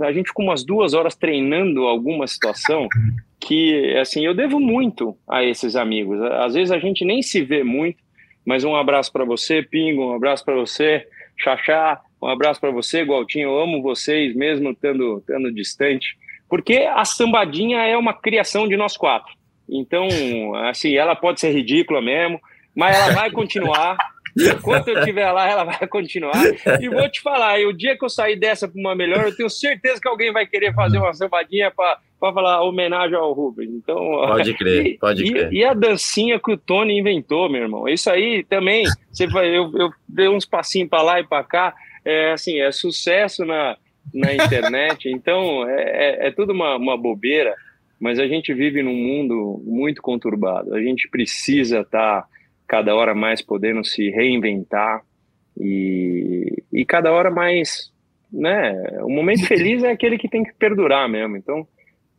[0.00, 2.88] a gente ficou umas duas horas treinando alguma situação
[3.40, 6.20] que, assim, eu devo muito a esses amigos.
[6.22, 7.98] Às vezes a gente nem se vê muito,
[8.44, 13.02] mas um abraço para você, Pingo, um abraço para você, Xaxá, Um abraço para você,
[13.02, 13.50] Gualtinho.
[13.50, 16.16] Eu amo vocês, mesmo estando, estando distante.
[16.48, 19.32] Porque a sambadinha é uma criação de nós quatro.
[19.68, 20.08] Então,
[20.68, 22.40] assim, ela pode ser ridícula mesmo,
[22.74, 23.96] mas ela vai continuar.
[24.36, 26.34] Enquanto eu estiver lá, ela vai continuar.
[26.80, 29.48] E vou te falar, o dia que eu sair dessa para uma melhor, eu tenho
[29.48, 33.70] certeza que alguém vai querer fazer uma sambadinha para falar homenagem ao Rubens.
[33.70, 35.52] Então, pode crer, e, pode crer.
[35.52, 37.88] E, a dancinha que o Tony inventou, meu irmão.
[37.88, 41.74] Isso aí também, você vai, eu, eu dei uns passinhos para lá e para cá.
[42.04, 43.76] É assim, é sucesso na,
[44.12, 45.08] na internet.
[45.16, 47.54] Então, é, é, é tudo uma, uma bobeira,
[47.98, 50.74] mas a gente vive num mundo muito conturbado.
[50.74, 52.28] A gente precisa estar tá
[52.66, 55.02] cada hora mais podendo se reinventar
[55.58, 57.90] e, e cada hora mais,
[58.32, 58.72] né?
[59.02, 61.36] O momento feliz é aquele que tem que perdurar mesmo.
[61.36, 61.66] Então,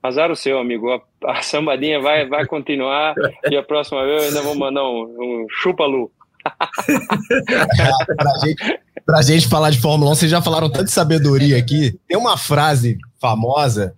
[0.01, 0.91] azar o seu, amigo.
[0.91, 3.13] A, a sambadinha vai, vai continuar
[3.49, 6.11] e a próxima vez eu ainda vou mandar um, um chupa-lu.
[8.15, 11.99] pra, gente, pra gente falar de Fórmula 1, vocês já falaram tanto de sabedoria aqui.
[12.07, 13.95] Tem uma frase famosa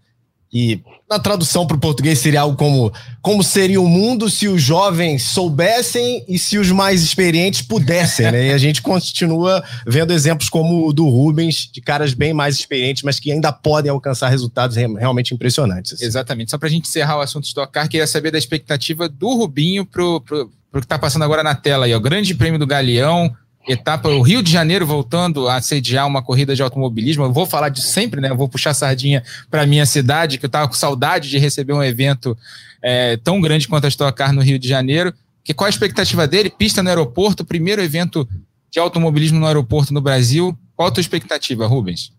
[0.51, 4.62] e na tradução para o português seria algo como como seria o mundo se os
[4.62, 8.47] jovens soubessem e se os mais experientes pudessem, né?
[8.47, 13.03] E a gente continua vendo exemplos como o do Rubens, de caras bem mais experientes,
[13.03, 15.93] mas que ainda podem alcançar resultados realmente impressionantes.
[15.93, 16.05] Assim.
[16.05, 16.51] Exatamente.
[16.51, 19.85] Só para a gente encerrar o assunto Stock Car, queria saber da expectativa do Rubinho
[19.85, 23.35] para o que está passando agora na tela aí, o Grande Prêmio do Galeão,
[23.67, 27.24] etapa, o Rio de Janeiro voltando a sediar uma corrida de automobilismo.
[27.24, 28.30] Eu vou falar disso sempre, né?
[28.30, 31.84] Eu vou puxar sardinha para minha cidade, que eu estava com saudade de receber um
[31.84, 32.38] evento
[32.82, 35.13] é, tão grande quanto a Stock Car no Rio de Janeiro.
[35.43, 36.50] Que, qual a expectativa dele?
[36.50, 38.28] Pista no aeroporto, primeiro evento
[38.69, 40.58] de automobilismo no aeroporto no Brasil.
[40.76, 42.13] Qual a tua expectativa, Rubens?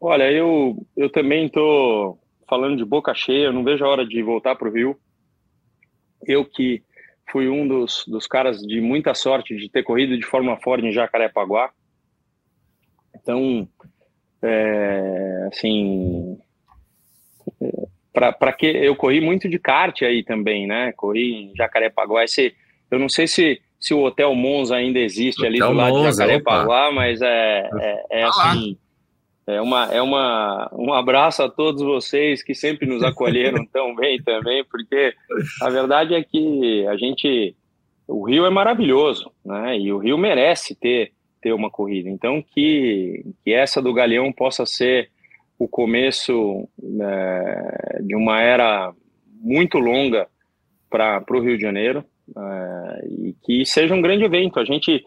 [0.00, 2.18] Olha, eu, eu também estou
[2.48, 4.96] falando de boca cheia, eu não vejo a hora de voltar para o Rio.
[6.26, 6.82] Eu que
[7.30, 10.92] fui um dos, dos caras de muita sorte de ter corrido de Fórmula Ford em
[10.92, 11.70] Jacarepaguá.
[13.14, 13.68] Então,
[14.42, 16.38] é, assim,
[18.12, 20.92] para que eu corri muito de kart aí também, né?
[20.96, 22.24] Corri em Jacarepaguá.
[22.24, 22.54] Esse,
[22.90, 26.16] eu não sei se, se o Hotel Monza ainda existe ali do lado Monza, de
[26.16, 26.92] Jacarepaguá, opa.
[26.94, 28.78] mas é, é, é assim.
[29.46, 34.20] É, uma, é uma, um abraço a todos vocês que sempre nos acolheram tão bem
[34.20, 35.14] também, porque
[35.62, 37.54] a verdade é que a gente.
[38.08, 39.78] O Rio é maravilhoso, né?
[39.78, 42.08] E o Rio merece ter, ter uma corrida.
[42.08, 45.10] Então, que, que essa do Galeão possa ser
[45.58, 46.68] o começo
[47.00, 48.92] é, de uma era
[49.40, 50.28] muito longa
[50.90, 52.04] para o Rio de Janeiro
[52.36, 54.60] é, e que seja um grande evento.
[54.60, 55.04] A gente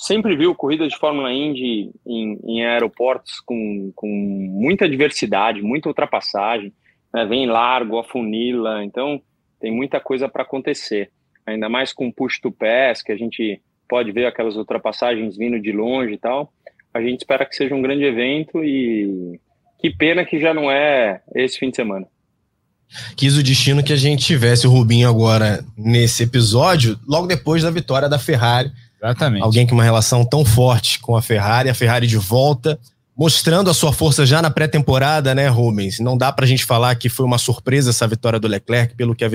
[0.00, 6.72] sempre viu corridas de Fórmula Indy em, em aeroportos com, com muita diversidade, muita ultrapassagem,
[7.12, 7.24] né?
[7.26, 9.20] vem largo, afunila, então
[9.60, 11.10] tem muita coisa para acontecer.
[11.46, 15.72] Ainda mais com push to pass, que a gente pode ver aquelas ultrapassagens vindo de
[15.72, 16.52] longe e tal.
[16.94, 19.40] A gente espera que seja um grande evento e
[19.80, 22.06] que pena que já não é esse fim de semana.
[23.16, 27.70] Quis o destino que a gente tivesse o Rubinho agora nesse episódio, logo depois da
[27.70, 28.70] vitória da Ferrari
[29.02, 29.42] Exatamente.
[29.42, 32.78] Alguém com uma relação tão forte com a Ferrari, a Ferrari de volta,
[33.16, 35.98] mostrando a sua força já na pré-temporada, né, Rubens?
[35.98, 39.14] Não dá para a gente falar que foi uma surpresa essa vitória do Leclerc, pelo
[39.14, 39.30] que a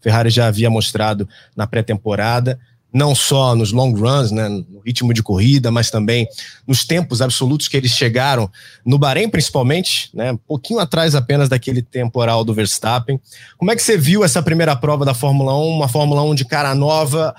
[0.00, 2.58] Ferrari já havia mostrado na pré-temporada,
[2.92, 6.26] não só nos long runs, né, no ritmo de corrida, mas também
[6.66, 8.50] nos tempos absolutos que eles chegaram
[8.84, 13.18] no Bahrein, principalmente, né, um pouquinho atrás apenas daquele temporal do Verstappen.
[13.56, 16.44] Como é que você viu essa primeira prova da Fórmula 1, uma Fórmula 1 de
[16.44, 17.34] cara nova?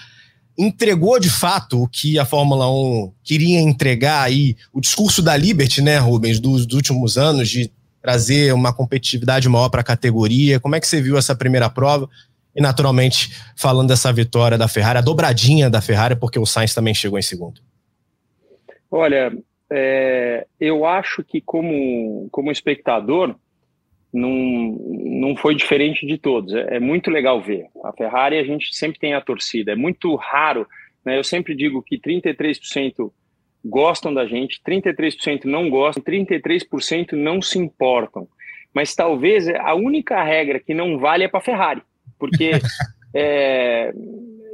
[0.58, 5.82] Entregou de fato o que a Fórmula 1 queria entregar aí, o discurso da Liberty,
[5.82, 10.60] né, Rubens, dos, dos últimos anos, de trazer uma competitividade maior para a categoria.
[10.60, 12.10] Como é que você viu essa primeira prova?
[12.56, 16.94] E, naturalmente, falando dessa vitória da Ferrari, a dobradinha da Ferrari, porque o Sainz também
[16.94, 17.62] chegou em segundo.
[18.92, 19.32] Olha,
[19.72, 23.36] é, eu acho que como, como espectador,
[24.14, 26.54] não, não foi diferente de todos.
[26.54, 27.66] É, é, muito legal ver.
[27.84, 29.72] A Ferrari, a gente sempre tem a torcida.
[29.72, 30.68] É muito raro.
[31.04, 31.18] Né?
[31.18, 33.12] Eu sempre digo que 33%
[33.66, 38.28] gostam da gente, 33% não gostam, 33% não se importam.
[38.74, 41.82] Mas talvez a única regra que não vale é para a Ferrari.
[42.20, 42.52] Porque
[43.16, 43.92] é,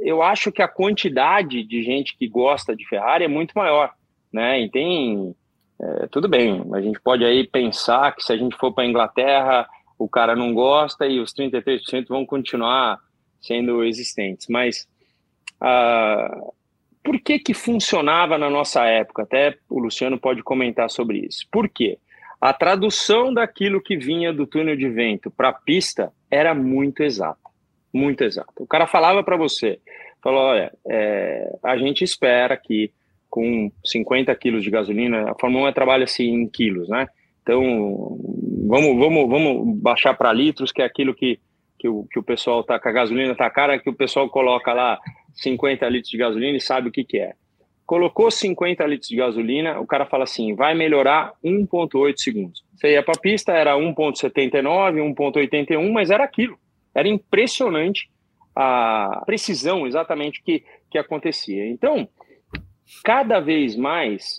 [0.02, 3.92] eu acho que a quantidade de gente que gosta de Ferrari é muito maior.
[4.32, 4.62] Né?
[4.62, 5.34] E tem
[5.82, 8.86] é, tudo bem, a gente pode aí pensar que se a gente for para a
[8.86, 9.66] Inglaterra,
[9.98, 12.98] o cara não gosta e os 33% vão continuar
[13.40, 14.46] sendo existentes.
[14.48, 14.86] Mas
[15.56, 16.52] uh,
[17.02, 19.22] por que que funcionava na nossa época?
[19.22, 21.46] Até o Luciano pode comentar sobre isso.
[21.50, 21.98] Por quê?
[22.40, 27.38] A tradução daquilo que vinha do túnel de vento para a pista era muito exata,
[27.92, 28.52] muito exata.
[28.58, 29.78] O cara falava para você,
[30.22, 32.92] falou, olha, é, a gente espera que
[33.30, 35.30] com 50 quilos de gasolina.
[35.30, 37.06] A Fórmula 1 trabalha-se em quilos, né?
[37.42, 38.18] Então,
[38.66, 41.40] vamos, vamos, vamos baixar para litros, que é aquilo que,
[41.78, 44.72] que, o, que o pessoal tá com a gasolina tá cara, que o pessoal coloca
[44.72, 44.98] lá
[45.34, 47.32] 50 litros de gasolina e sabe o que, que é.
[47.86, 52.62] Colocou 50 litros de gasolina, o cara fala assim, vai melhorar 1,8 segundos.
[52.74, 54.62] Você ia para a pista, era 1,79,
[55.14, 56.56] 1,81, mas era aquilo.
[56.94, 58.08] Era impressionante
[58.54, 61.66] a precisão exatamente que, que acontecia.
[61.68, 62.08] Então,
[63.04, 64.36] cada vez mais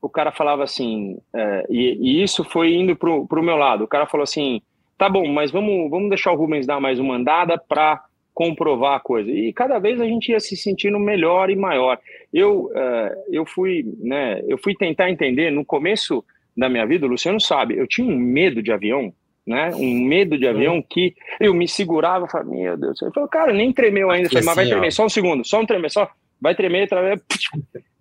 [0.00, 3.84] o cara falava assim, é, e, e, isso foi indo para o meu lado.
[3.84, 4.60] O cara falou assim:
[4.98, 8.02] tá bom, mas vamos, vamos deixar o Rubens dar mais uma andada para
[8.34, 9.30] comprovar a coisa.
[9.30, 11.98] E cada vez a gente ia se sentindo melhor e maior.
[12.32, 16.24] Eu, uh, eu, fui, né, eu fui tentar entender, no começo
[16.56, 19.12] da minha vida, o Luciano sabe, eu tinha um medo de avião,
[19.46, 19.70] né?
[19.74, 23.00] Um medo de avião que eu me segurava, falava, meu Deus.
[23.02, 24.28] Eu falei, cara, nem tremeu ainda.
[24.28, 26.08] falei, mas vai assim, tremer, só um segundo, só um tremer, só
[26.42, 27.22] vai tremer, tremer.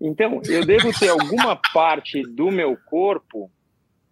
[0.04, 3.52] Então, eu devo ter alguma parte do meu corpo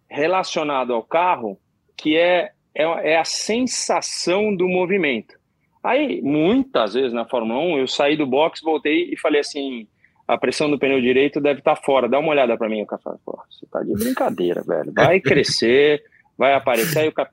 [0.08, 1.58] relacionado ao carro
[1.96, 5.34] que é, é, é a sensação do movimento.
[5.82, 9.88] Aí, muitas vezes na Fórmula 1, eu saí do box, voltei e falei assim:
[10.28, 12.82] a pressão do pneu direito deve estar tá fora, dá uma olhada para mim.
[12.82, 13.18] O cara fala:
[13.50, 14.92] você tá de brincadeira, velho.
[14.92, 16.04] Vai crescer,
[16.38, 17.00] vai aparecer.
[17.00, 17.28] Aí o cara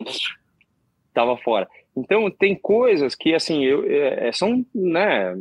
[1.14, 1.68] tava fora.
[1.96, 5.36] Então, tem coisas que, assim, eu, é, são, né,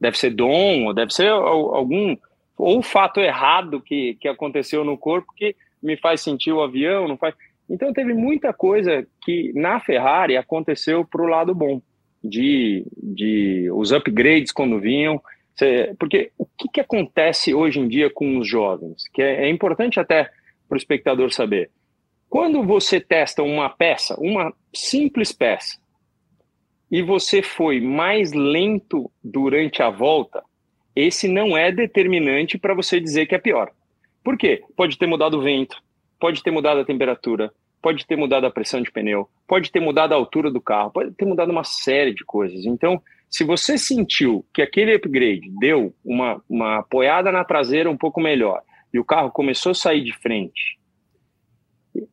[0.00, 2.16] deve ser dom, ou deve ser algum
[2.56, 7.16] ou fato errado que, que aconteceu no corpo que me faz sentir o avião, não
[7.16, 7.34] faz.
[7.68, 11.82] Então teve muita coisa que na Ferrari aconteceu para o lado bom,
[12.22, 15.20] de, de os upgrades quando vinham,
[15.98, 19.98] porque o que, que acontece hoje em dia com os jovens, que é, é importante
[19.98, 20.30] até
[20.68, 21.70] para o espectador saber.
[22.28, 25.78] Quando você testa uma peça, uma simples peça,
[26.90, 30.42] e você foi mais lento durante a volta,
[30.94, 33.70] esse não é determinante para você dizer que é pior.
[34.24, 34.62] Por quê?
[34.76, 35.76] Pode ter mudado o vento,
[36.18, 40.12] pode ter mudado a temperatura, pode ter mudado a pressão de pneu, pode ter mudado
[40.12, 42.64] a altura do carro, pode ter mudado uma série de coisas.
[42.64, 48.20] Então, se você sentiu que aquele upgrade deu uma, uma apoiada na traseira um pouco
[48.20, 48.62] melhor
[48.92, 50.78] e o carro começou a sair de frente,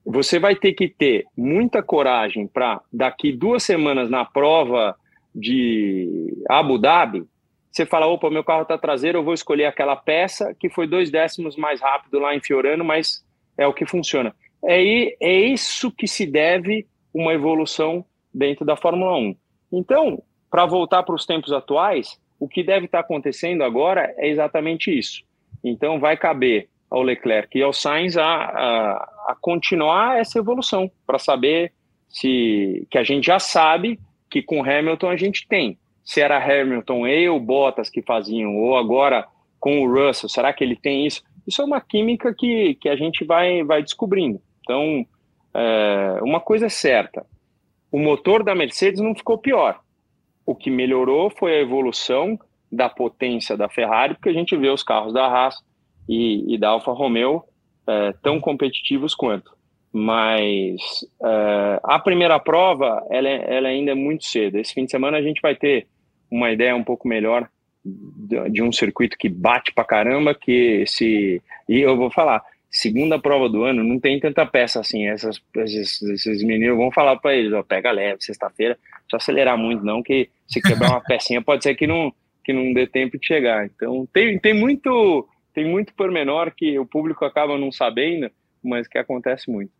[0.06, 4.96] você vai ter que ter muita coragem para, daqui duas semanas na prova
[5.34, 7.24] de Abu Dhabi,
[7.72, 11.10] você fala, opa, meu carro está traseiro, eu vou escolher aquela peça que foi dois
[11.10, 13.26] décimos mais rápido lá em Fiorano, mas
[13.58, 14.36] é o que funciona.
[14.64, 19.36] É, é isso que se deve uma evolução dentro da Fórmula 1.
[19.72, 20.22] Então,
[20.52, 24.96] para voltar para os tempos atuais, o que deve estar tá acontecendo agora é exatamente
[24.96, 25.24] isso.
[25.64, 28.92] Então, vai caber ao Leclerc e ao Sainz a, a,
[29.30, 31.74] a continuar essa evolução, para saber
[32.08, 35.76] se que a gente já sabe que com Hamilton a gente tem.
[36.06, 39.26] Se era Hamilton e o Bottas que faziam, ou agora
[39.60, 41.24] com o Russell, será que ele tem isso?
[41.48, 44.40] Isso é uma química que, que a gente vai, vai descobrindo.
[44.62, 45.04] Então,
[45.52, 47.26] é, uma coisa é certa:
[47.92, 49.80] o motor da Mercedes não ficou pior.
[50.46, 52.38] O que melhorou foi a evolução
[52.72, 55.56] da potência da Ferrari, porque a gente vê os carros da Haas
[56.08, 57.44] e, e da Alfa Romeo
[57.88, 59.52] é, tão competitivos quanto.
[59.92, 60.82] Mas
[61.24, 64.58] é, a primeira prova, ela, é, ela ainda é muito cedo.
[64.58, 65.88] Esse fim de semana a gente vai ter
[66.32, 67.48] uma ideia um pouco melhor
[67.86, 71.42] de, de um circuito que bate pra caramba, que esse...
[71.70, 75.08] E eu vou falar, segunda prova do ano, não tem tanta peça assim.
[75.08, 78.78] Essas, esses, esses meninos vão falar para eles, ó, pega leve, sexta-feira,
[79.12, 82.12] não acelerar muito não, que se quebrar uma pecinha pode ser que não,
[82.44, 83.68] que não dê tempo de chegar.
[83.68, 88.30] Então tem, tem muito tem muito pormenor que o público acaba não sabendo,
[88.64, 89.72] mas que acontece muito.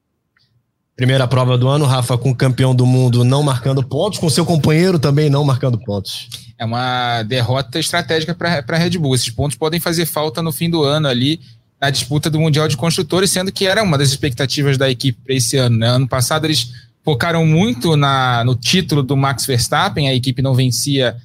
[0.96, 4.46] Primeira prova do ano, Rafa, com o campeão do mundo não marcando pontos, com seu
[4.46, 6.30] companheiro também não marcando pontos.
[6.58, 9.16] É uma derrota estratégica para a Red Bull.
[9.16, 11.40] Esses pontos podem fazer falta no fim do ano ali,
[11.82, 15.34] na disputa do Mundial de Construtores, sendo que era uma das expectativas da equipe para
[15.34, 15.78] esse ano.
[15.80, 15.88] Né?
[15.88, 16.72] Ano passado eles
[17.04, 21.18] focaram muito na, no título do Max Verstappen, a equipe não vencia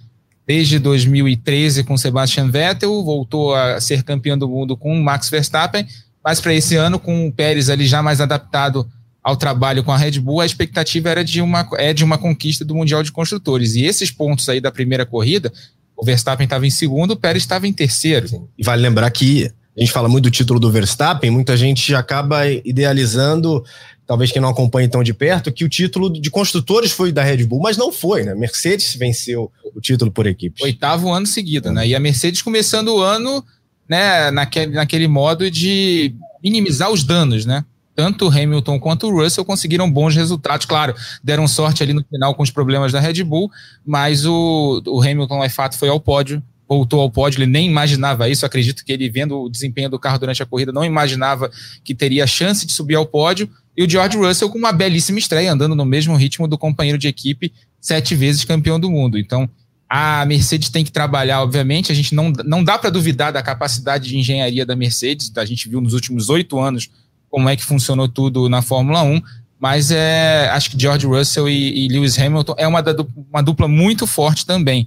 [0.48, 5.86] desde 2013 com Sebastian Vettel, voltou a ser campeão do mundo com Max Verstappen,
[6.24, 8.88] mas para esse ano, com o Pérez ali já mais adaptado
[9.22, 12.64] ao trabalho com a Red Bull, a expectativa era de uma, é de uma conquista
[12.64, 13.74] do Mundial de Construtores.
[13.74, 15.52] E esses pontos aí da primeira corrida,
[15.94, 18.48] o Verstappen estava em segundo, o Pérez estava em terceiro.
[18.56, 22.44] E vale lembrar que a gente fala muito do título do Verstappen, muita gente acaba
[22.46, 23.64] idealizando
[24.04, 27.44] talvez quem não acompanhe tão de perto, que o título de construtores foi da Red
[27.44, 28.34] Bull, mas não foi, né?
[28.34, 30.64] Mercedes venceu o título por equipes.
[30.64, 31.86] Oitavo ano seguido, né?
[31.86, 33.44] E a Mercedes começando o ano,
[33.88, 37.64] né, naquele, naquele modo de minimizar os danos, né?
[37.94, 40.66] Tanto o Hamilton quanto o Russell conseguiram bons resultados.
[40.66, 43.50] Claro, deram sorte ali no final com os problemas da Red Bull,
[43.86, 48.28] mas o, o Hamilton, é fato, foi ao pódio voltou ao pódio, ele nem imaginava
[48.28, 48.44] isso.
[48.44, 51.50] Acredito que ele, vendo o desempenho do carro durante a corrida, não imaginava
[51.82, 53.48] que teria chance de subir ao pódio.
[53.76, 57.08] E o George Russell com uma belíssima estreia, andando no mesmo ritmo do companheiro de
[57.08, 59.16] equipe, sete vezes campeão do mundo.
[59.16, 59.48] Então,
[59.88, 61.90] a Mercedes tem que trabalhar, obviamente.
[61.90, 65.32] A gente não, não dá para duvidar da capacidade de engenharia da Mercedes.
[65.36, 66.90] A gente viu nos últimos oito anos
[67.30, 69.22] como é que funcionou tudo na Fórmula 1.
[69.58, 72.84] Mas é, acho que George Russell e, e Lewis Hamilton é uma,
[73.30, 74.86] uma dupla muito forte também.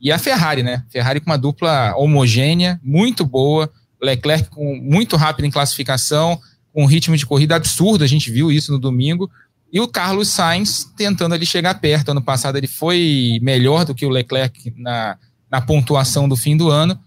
[0.00, 0.84] E a Ferrari, né?
[0.90, 3.70] Ferrari com uma dupla homogênea, muito boa.
[4.00, 6.40] Leclerc com muito rápido em classificação,
[6.72, 9.28] com um ritmo de corrida absurdo, a gente viu isso no domingo.
[9.72, 12.10] E o Carlos Sainz tentando ali chegar perto.
[12.10, 15.18] Ano passado ele foi melhor do que o Leclerc na,
[15.50, 16.98] na pontuação do fim do ano.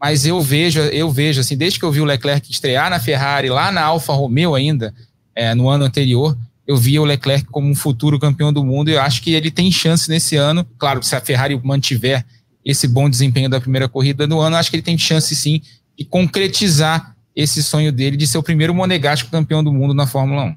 [0.00, 3.48] Mas eu vejo, eu vejo, assim, desde que eu vi o Leclerc estrear na Ferrari,
[3.48, 4.94] lá na Alfa Romeo ainda,
[5.34, 6.36] é, no ano anterior,
[6.66, 9.50] eu via o Leclerc como um futuro campeão do mundo e eu acho que ele
[9.50, 10.66] tem chance nesse ano.
[10.78, 12.24] Claro, se a Ferrari mantiver
[12.64, 15.62] esse bom desempenho da primeira corrida do ano, acho que ele tem chance sim
[15.98, 20.44] de concretizar esse sonho dele de ser o primeiro monegástico campeão do mundo na Fórmula
[20.44, 20.56] 1.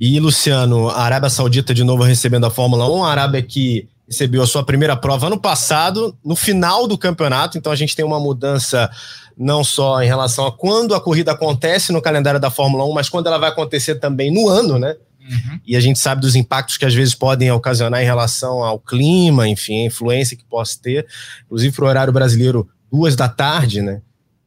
[0.00, 4.42] E, Luciano, a Arábia Saudita de novo recebendo a Fórmula 1, a Arábia que recebeu
[4.42, 8.20] a sua primeira prova ano passado, no final do campeonato, então a gente tem uma
[8.20, 8.88] mudança
[9.36, 13.08] não só em relação a quando a corrida acontece no calendário da Fórmula 1, mas
[13.08, 14.96] quando ela vai acontecer também no ano, né?
[15.28, 15.60] Uhum.
[15.66, 19.48] E a gente sabe dos impactos que às vezes podem ocasionar em relação ao clima,
[19.48, 21.06] enfim, a influência que possa ter.
[21.46, 24.00] Inclusive para o horário brasileiro, duas da tarde, né?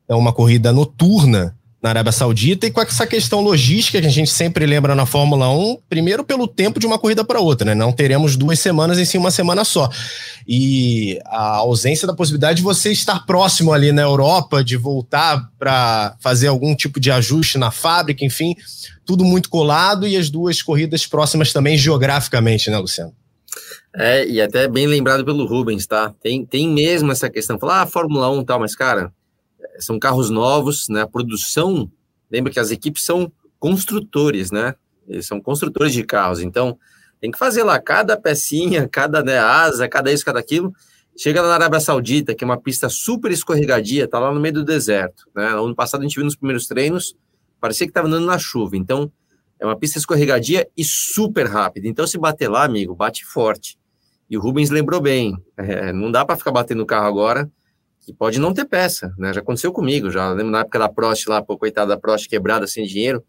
[0.08, 4.30] É uma corrida noturna na Arábia Saudita e com essa questão logística que a gente
[4.30, 7.74] sempre lembra na Fórmula 1, primeiro pelo tempo de uma corrida para outra, né?
[7.74, 9.90] Não teremos duas semanas em si uma semana só.
[10.46, 16.18] E a ausência da possibilidade de você estar próximo ali na Europa, de voltar para
[16.20, 18.56] fazer algum tipo de ajuste na fábrica, enfim,
[19.06, 23.14] tudo muito colado e as duas corridas próximas também geograficamente, né, Luciano?
[23.96, 26.14] É, e até bem lembrado pelo Rubens, tá?
[26.22, 29.12] Tem, tem mesmo essa questão, falar, ah, Fórmula 1 e tal, mas, cara,
[29.80, 31.02] são carros novos, né?
[31.02, 31.90] A produção,
[32.30, 34.76] lembra que as equipes são construtores, né?
[35.08, 36.78] Eles são construtores de carros, então
[37.20, 40.74] tem que fazer lá cada pecinha, cada né, asa, cada isso, cada aquilo.
[41.18, 44.64] Chega na Arábia Saudita, que é uma pista super escorregadia, tá lá no meio do
[44.64, 45.48] deserto, né?
[45.48, 47.16] Ano passado a gente viu nos primeiros treinos,
[47.60, 48.78] parecia que estava andando na chuva.
[48.78, 49.12] Então,
[49.60, 51.88] é uma pista escorregadia e super rápida.
[51.88, 53.78] Então, se bater lá, amigo, bate forte.
[54.30, 57.52] E o Rubens lembrou bem, é, não dá para ficar batendo o carro agora,
[58.02, 59.34] que pode não ter peça, né?
[59.34, 62.66] Já aconteceu comigo, já lembro na época da Prost lá, pô, coitada da Prost quebrada
[62.66, 63.24] sem dinheiro.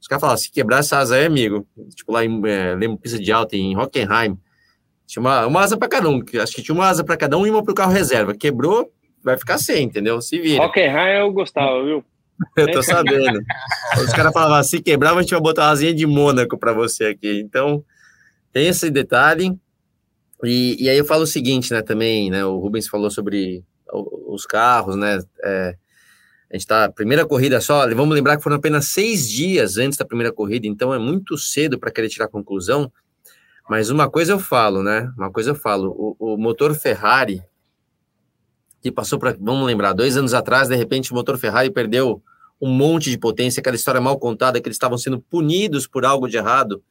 [0.00, 3.18] Os caras falavam, se quebrar essa asa aí, amigo, tipo lá em, é, lembro, pista
[3.18, 4.38] de alta em Hockenheim,
[5.06, 7.46] tinha uma, uma asa para cada um, acho que tinha uma asa para cada um
[7.46, 8.34] e uma para o carro reserva.
[8.34, 8.90] Quebrou,
[9.22, 10.20] vai ficar sem, entendeu?
[10.22, 10.64] Se vira.
[10.64, 12.04] Hockenheim eu gostava, viu?
[12.56, 13.38] Eu tô sabendo.
[14.02, 17.04] Os caras falavam, se quebrar, a gente vai botar uma asinha de Mônaco para você
[17.04, 17.38] aqui.
[17.38, 17.84] Então,
[18.50, 19.54] tem esse detalhe.
[20.42, 23.62] E, e aí eu falo o seguinte, né, também, né, o Rubens falou sobre
[23.92, 25.20] os carros, né?
[25.42, 25.76] É,
[26.50, 30.04] a gente tá, primeira corrida só, vamos lembrar que foram apenas seis dias antes da
[30.04, 32.92] primeira corrida, então é muito cedo para querer tirar conclusão.
[33.68, 35.12] Mas uma coisa eu falo, né?
[35.16, 37.40] Uma coisa eu falo, o, o motor Ferrari,
[38.82, 42.20] que passou para, vamos lembrar, dois anos atrás, de repente o motor Ferrari perdeu
[42.60, 46.28] um monte de potência, aquela história mal contada, que eles estavam sendo punidos por algo
[46.28, 46.82] de errado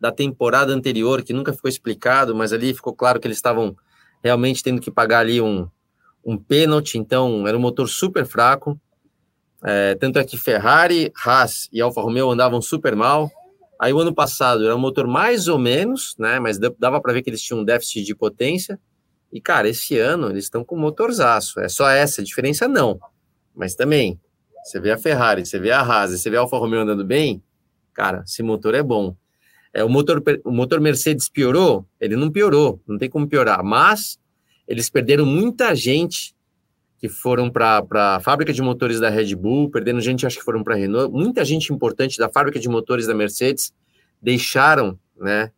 [0.00, 3.76] da temporada anterior, que nunca ficou explicado, mas ali ficou claro que eles estavam
[4.22, 5.68] realmente tendo que pagar ali um,
[6.24, 8.78] um pênalti, então era um motor super fraco.
[9.64, 13.30] É, tanto é que Ferrari, Haas e Alfa Romeo andavam super mal.
[13.80, 16.38] Aí o ano passado era um motor mais ou menos, né?
[16.38, 18.78] Mas dava para ver que eles tinham um déficit de potência.
[19.32, 21.60] E, cara, esse ano eles estão com motorzaço.
[21.60, 22.98] É só essa a diferença, não.
[23.54, 24.18] Mas também,
[24.64, 27.42] você vê a Ferrari, você vê a Haas, você vê a Alfa Romeo andando bem,
[27.94, 29.16] cara, esse motor é bom.
[29.72, 31.86] É, o, motor, o motor Mercedes piorou?
[32.00, 33.62] Ele não piorou, não tem como piorar.
[33.62, 34.18] Mas
[34.68, 36.36] eles perderam muita gente
[36.98, 40.62] que foram para a fábrica de motores da Red Bull, perdendo gente, acho que foram
[40.62, 43.72] para a Renault, muita gente importante da fábrica de motores da Mercedes
[44.20, 45.50] deixaram né,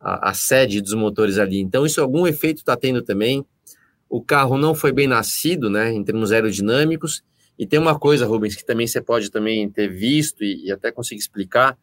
[0.00, 1.58] a, a sede dos motores ali.
[1.60, 3.44] Então, isso algum efeito está tendo também.
[4.08, 7.22] O carro não foi bem nascido, né, em termos aerodinâmicos.
[7.58, 10.92] E tem uma coisa, Rubens, que também você pode também ter visto e, e até
[10.92, 11.76] conseguir explicar.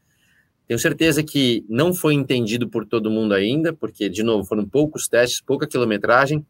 [0.68, 5.08] Tenho certeza que não foi entendido por todo mundo ainda, porque, de novo, foram poucos
[5.08, 6.46] testes, pouca quilometragem.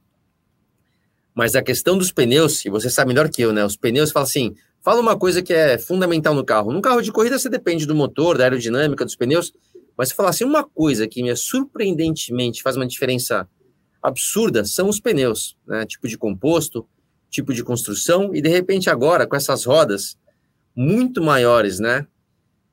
[1.35, 3.65] Mas a questão dos pneus, e você sabe melhor que eu, né?
[3.65, 6.71] Os pneus, fala assim, fala uma coisa que é fundamental no carro.
[6.71, 9.53] No carro de corrida você depende do motor, da aerodinâmica, dos pneus,
[9.97, 13.47] mas você fala assim, uma coisa que me surpreendentemente faz uma diferença
[14.01, 15.85] absurda são os pneus, né?
[15.85, 16.87] Tipo de composto,
[17.29, 20.17] tipo de construção, e de repente agora, com essas rodas
[20.73, 22.07] muito maiores, né?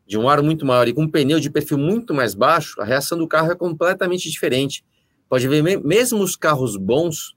[0.06, 2.84] De um aro muito maior e com um pneu de perfil muito mais baixo, a
[2.84, 4.84] reação do carro é completamente diferente.
[5.28, 7.34] Pode ver, mesmo os carros bons,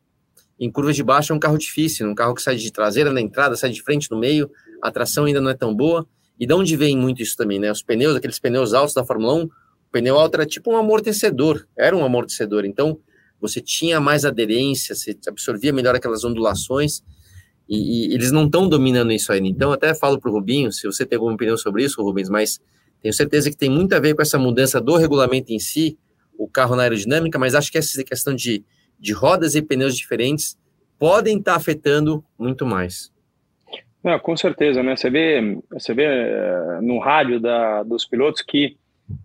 [0.60, 3.22] em curvas de baixo é um carro difícil, um carro que sai de traseira na
[3.22, 4.50] entrada, sai de frente no meio,
[4.82, 6.08] a tração ainda não é tão boa.
[6.40, 7.72] E de onde vem muito isso também, né?
[7.72, 9.50] Os pneus, aqueles pneus altos da Fórmula 1, o
[9.92, 12.66] pneu alto era tipo um amortecedor, era um amortecedor.
[12.66, 13.00] Então,
[13.40, 17.02] você tinha mais aderência, você absorvia melhor aquelas ondulações,
[17.68, 19.48] e, e eles não estão dominando isso ainda.
[19.48, 22.60] Então, até falo para o Rubinho, se você tem alguma opinião sobre isso, Rubens, mas
[23.02, 25.98] tenho certeza que tem muito a ver com essa mudança do regulamento em si,
[26.38, 28.64] o carro na aerodinâmica, mas acho que essa questão de,
[29.00, 30.58] de rodas e pneus diferentes
[30.98, 33.14] podem estar tá afetando muito mais.
[34.04, 34.96] Não, com certeza, né?
[34.96, 38.78] Você vê, você vê uh, no rádio da, dos pilotos que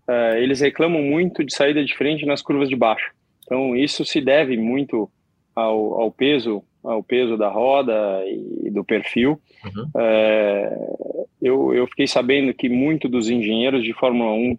[0.09, 3.13] uh, eles reclamam muito de saída diferente nas curvas de baixo.
[3.45, 5.11] Então isso se deve muito
[5.55, 9.39] ao, ao peso, ao peso da roda e do perfil.
[9.65, 9.91] Uhum.
[9.95, 14.59] Uh, eu, eu fiquei sabendo que muito dos engenheiros de Fórmula 1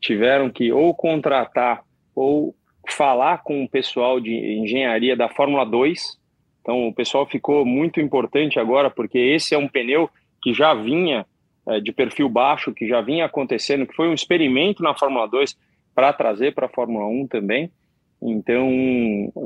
[0.00, 1.84] tiveram que ou contratar
[2.14, 2.54] ou
[2.88, 6.20] falar com o pessoal de engenharia da Fórmula 2
[6.60, 10.08] então o pessoal ficou muito importante agora, porque esse é um pneu
[10.42, 11.26] que já vinha
[11.66, 15.56] é, de perfil baixo, que já vinha acontecendo, que foi um experimento na Fórmula 2
[15.94, 17.70] para trazer para a Fórmula 1 também.
[18.22, 18.68] Então,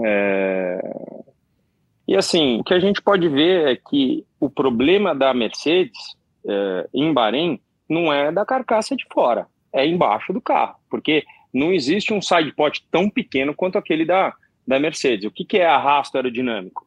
[0.05, 0.80] é...
[2.09, 6.16] e assim, o que a gente pode ver é que o problema da Mercedes
[6.47, 11.24] é, em Bahrein não é da carcaça de fora, é embaixo do carro, porque
[11.55, 14.34] não existe um sidepod tão pequeno quanto aquele da,
[14.66, 15.24] da Mercedes.
[15.24, 16.84] O que, que é arrasto aerodinâmico?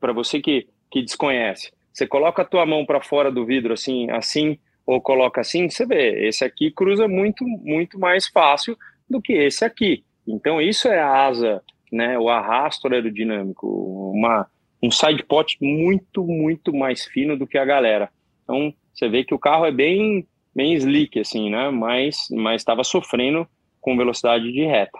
[0.00, 1.70] para você que, que desconhece.
[1.92, 5.84] Você coloca a tua mão para fora do vidro assim, assim, ou coloca assim, você
[5.84, 8.76] vê, esse aqui cruza muito, muito mais fácil
[9.08, 10.04] do que esse aqui.
[10.26, 13.66] Então isso é a asa, né, o arrasto aerodinâmico,
[14.14, 14.46] uma,
[14.82, 18.10] um side pot muito, muito mais fino do que a galera.
[18.44, 22.84] Então você vê que o carro é bem, bem slick assim, né, mas mas estava
[22.84, 23.46] sofrendo
[23.86, 24.98] com velocidade de reta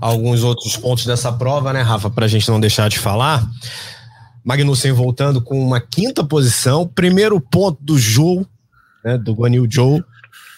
[0.00, 3.46] alguns outros pontos dessa prova, né, Rafa, para a gente não deixar de falar.
[4.44, 8.46] Magnussen voltando com uma quinta posição, primeiro ponto do Zhou,
[9.04, 10.02] né, do Guanyu Zhou,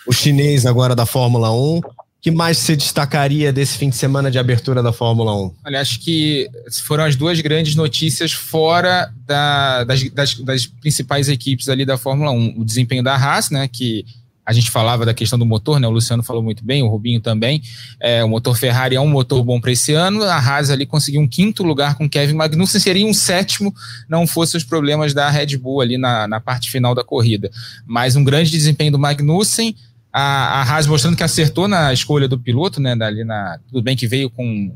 [0.07, 1.81] o chinês agora da Fórmula 1.
[2.21, 5.55] que mais se destacaria desse fim de semana de abertura da Fórmula 1?
[5.65, 6.47] Olha, acho que
[6.85, 12.31] foram as duas grandes notícias fora da, das, das, das, principais equipes ali da Fórmula
[12.31, 12.61] 1.
[12.61, 14.05] O desempenho da Haas, né, que
[14.51, 15.87] a gente falava da questão do motor, né?
[15.87, 17.63] O Luciano falou muito bem, o Rubinho também.
[18.01, 20.25] É, o motor Ferrari é um motor bom para esse ano.
[20.25, 23.73] A Haas ali conseguiu um quinto lugar com Kevin Magnussen, seria um sétimo,
[24.09, 27.49] não fosse os problemas da Red Bull ali na, na parte final da corrida.
[27.87, 29.77] Mas um grande desempenho do Magnussen.
[30.13, 32.97] A, a Haas mostrando que acertou na escolha do piloto, né?
[32.97, 34.75] Dali na, tudo bem que veio com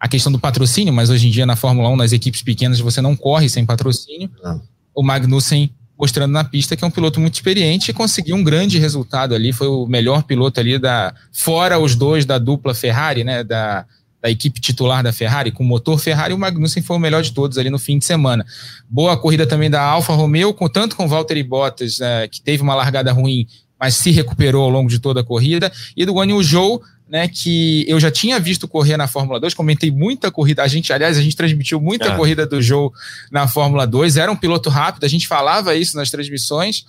[0.00, 3.00] a questão do patrocínio, mas hoje em dia na Fórmula 1, nas equipes pequenas, você
[3.00, 4.28] não corre sem patrocínio.
[4.42, 4.60] Não.
[4.92, 5.70] O Magnussen
[6.00, 9.52] mostrando na pista que é um piloto muito experiente e conseguiu um grande resultado ali.
[9.52, 11.14] Foi o melhor piloto ali da.
[11.30, 13.44] Fora os dois da dupla Ferrari, né?
[13.44, 13.84] Da,
[14.22, 17.56] da equipe titular da Ferrari, com motor Ferrari, o Magnussen foi o melhor de todos
[17.56, 18.44] ali no fim de semana.
[18.88, 22.74] Boa corrida também da Alfa Romeo, com, tanto com Valtteri Bottas, né, que teve uma
[22.74, 23.46] largada ruim,
[23.78, 27.84] mas se recuperou ao longo de toda a corrida, e do Guanyu Zhou, né, que
[27.88, 31.20] eu já tinha visto correr na Fórmula 2, comentei muita corrida, a gente, aliás, a
[31.20, 32.16] gente transmitiu muita ah.
[32.16, 32.90] corrida do Joe
[33.32, 36.84] na Fórmula 2, era um piloto rápido, a gente falava isso nas transmissões,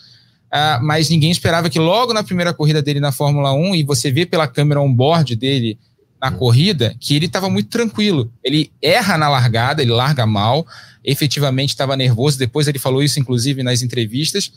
[0.54, 4.12] uh, mas ninguém esperava que logo na primeira corrida dele na Fórmula 1, e você
[4.12, 5.80] vê pela câmera on-board dele
[6.22, 6.38] na hum.
[6.38, 10.68] corrida, que ele estava muito tranquilo, ele erra na largada, ele larga mal,
[11.04, 14.52] efetivamente estava nervoso, depois ele falou isso inclusive nas entrevistas,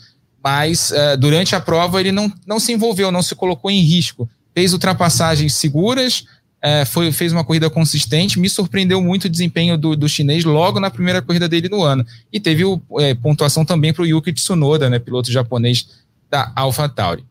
[0.45, 4.29] mas uh, durante a prova ele não, não se envolveu, não se colocou em risco,
[4.55, 6.25] fez ultrapassagens seguras,
[6.63, 8.39] é, foi, fez uma corrida consistente.
[8.39, 12.07] Me surpreendeu muito o desempenho do, do chinês logo na primeira corrida dele no ano.
[12.33, 15.87] E teve o, é, pontuação também para o Yuki Tsunoda, né, piloto japonês
[16.31, 17.25] da AlphaTauri.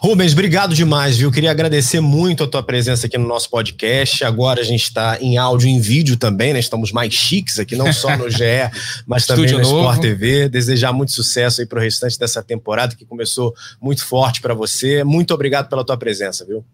[0.00, 1.30] Rubens, obrigado demais, viu?
[1.30, 4.24] Queria agradecer muito a tua presença aqui no nosso podcast.
[4.24, 6.58] Agora a gente está em áudio e em vídeo também, né?
[6.58, 8.42] Estamos mais chiques aqui, não só no GE,
[9.06, 10.48] mas também no Sport TV.
[10.48, 15.04] Desejar muito sucesso aí para o restante dessa temporada que começou muito forte para você.
[15.04, 16.64] Muito obrigado pela tua presença, viu?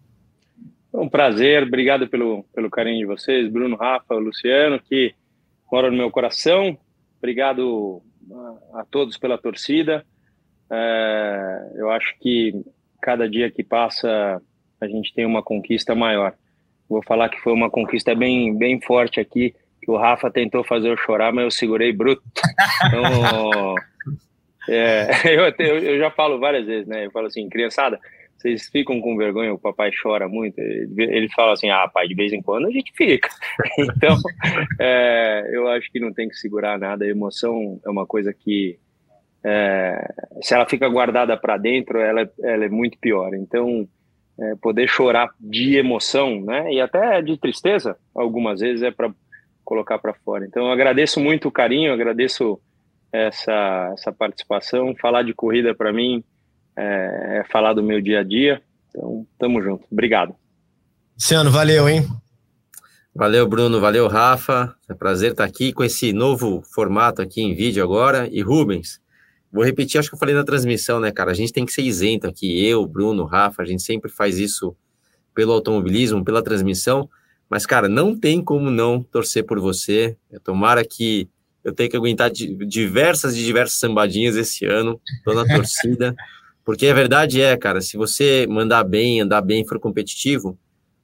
[0.93, 5.13] um prazer, obrigado pelo, pelo carinho de vocês, Bruno, Rafa, Luciano, que
[5.71, 6.77] mora no meu coração.
[7.19, 8.01] Obrigado
[8.73, 10.03] a, a todos pela torcida.
[10.71, 12.53] É, eu acho que
[13.01, 14.41] cada dia que passa
[14.81, 16.33] a gente tem uma conquista maior.
[16.87, 20.89] Vou falar que foi uma conquista bem, bem forte aqui, que o Rafa tentou fazer
[20.89, 22.23] eu chorar, mas eu segurei bruto.
[22.87, 23.75] Então,
[24.69, 25.07] é,
[25.59, 27.05] eu, eu, já falo várias vezes, né?
[27.05, 27.99] Eu falo assim, criançada,
[28.37, 30.57] vocês ficam com vergonha, o papai chora muito.
[30.57, 33.29] Ele fala assim, ah, pai, de vez em quando a gente fica.
[33.77, 34.15] Então,
[34.79, 37.03] é, eu acho que não tem que segurar nada.
[37.03, 38.79] A emoção é uma coisa que
[39.43, 43.33] é, se ela fica guardada para dentro, ela, ela, é muito pior.
[43.33, 43.87] Então,
[44.39, 49.11] é, poder chorar de emoção, né, e até de tristeza, algumas vezes é para
[49.63, 50.45] colocar para fora.
[50.45, 52.59] Então, eu agradeço muito o carinho, agradeço
[53.11, 54.95] essa, essa participação.
[54.95, 56.23] Falar de corrida para mim
[56.77, 58.61] é, é, falar do meu dia a dia.
[58.89, 59.85] Então, tamo junto.
[59.91, 60.35] Obrigado.
[61.15, 62.07] Luciano, valeu, hein?
[63.13, 63.79] Valeu, Bruno.
[63.79, 64.73] Valeu, Rafa.
[64.87, 68.27] É um prazer estar aqui com esse novo formato aqui em vídeo agora.
[68.31, 68.99] E Rubens,
[69.51, 71.31] vou repetir, acho que eu falei na transmissão, né, cara?
[71.31, 72.65] A gente tem que ser isento aqui.
[72.65, 74.75] Eu, Bruno, Rafa, a gente sempre faz isso
[75.33, 77.09] pelo automobilismo, pela transmissão.
[77.49, 80.15] Mas, cara, não tem como não torcer por você.
[80.43, 81.27] Tomara que
[81.63, 85.01] eu tenha que aguentar diversas e diversas sambadinhas esse ano.
[85.25, 86.15] Tô na torcida.
[86.63, 90.55] Porque a verdade é, cara, se você mandar bem, andar bem, for competitivo,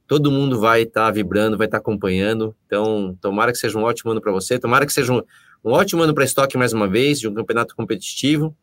[0.07, 2.55] todo mundo vai estar tá vibrando, vai estar tá acompanhando.
[2.67, 4.59] Então, tomara que seja um ótimo ano para você.
[4.59, 5.23] Tomara que seja um,
[5.65, 8.55] um ótimo ano para estoque mais uma vez, de um campeonato competitivo.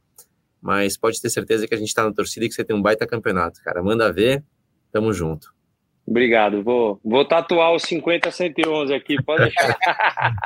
[0.60, 2.80] Mas pode ter certeza que a gente está na torcida e que você tem um
[2.80, 3.82] baita campeonato, cara.
[3.82, 4.44] Manda ver,
[4.92, 5.52] tamo junto.
[6.06, 6.62] Obrigado.
[6.62, 9.76] Vou, vou tatuar os 50-111 aqui, pode deixar.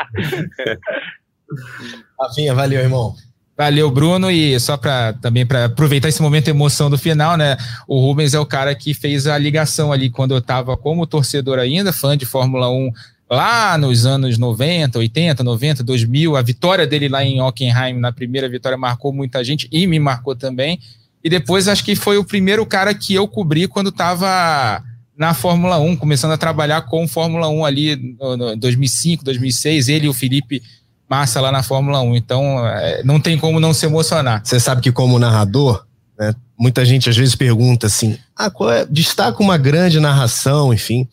[2.18, 3.14] Rafinha, valeu, irmão.
[3.57, 4.30] Valeu, Bruno.
[4.30, 7.57] E só para também para aproveitar esse momento de emoção do final, né?
[7.86, 11.59] O Rubens é o cara que fez a ligação ali quando eu estava como torcedor
[11.59, 12.90] ainda, fã de Fórmula 1
[13.29, 16.37] lá nos anos 90, 80, 90, 2000.
[16.37, 20.35] A vitória dele lá em Hockenheim, na primeira vitória, marcou muita gente e me marcou
[20.35, 20.79] também.
[21.22, 24.83] E depois acho que foi o primeiro cara que eu cobri quando estava
[25.16, 29.89] na Fórmula 1, começando a trabalhar com Fórmula 1 ali em 2005, 2006.
[29.89, 30.62] Ele e o Felipe
[31.09, 32.16] Massa lá na Fórmula 1.
[32.16, 34.43] Então, é, não tem como não se emocionar.
[34.45, 35.85] Você sabe que, como narrador,
[36.18, 38.86] né, muita gente às vezes pergunta assim: ah, qual é?
[38.86, 41.08] destaca uma grande narração, enfim.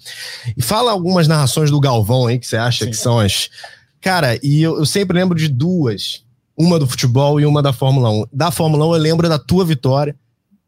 [0.55, 2.91] E fala algumas narrações do Galvão aí que você acha Sim.
[2.91, 3.49] que são as.
[4.01, 6.23] Cara, e eu, eu sempre lembro de duas.
[6.55, 8.25] Uma do futebol e uma da Fórmula 1.
[8.31, 10.15] Da Fórmula 1 eu lembro da tua vitória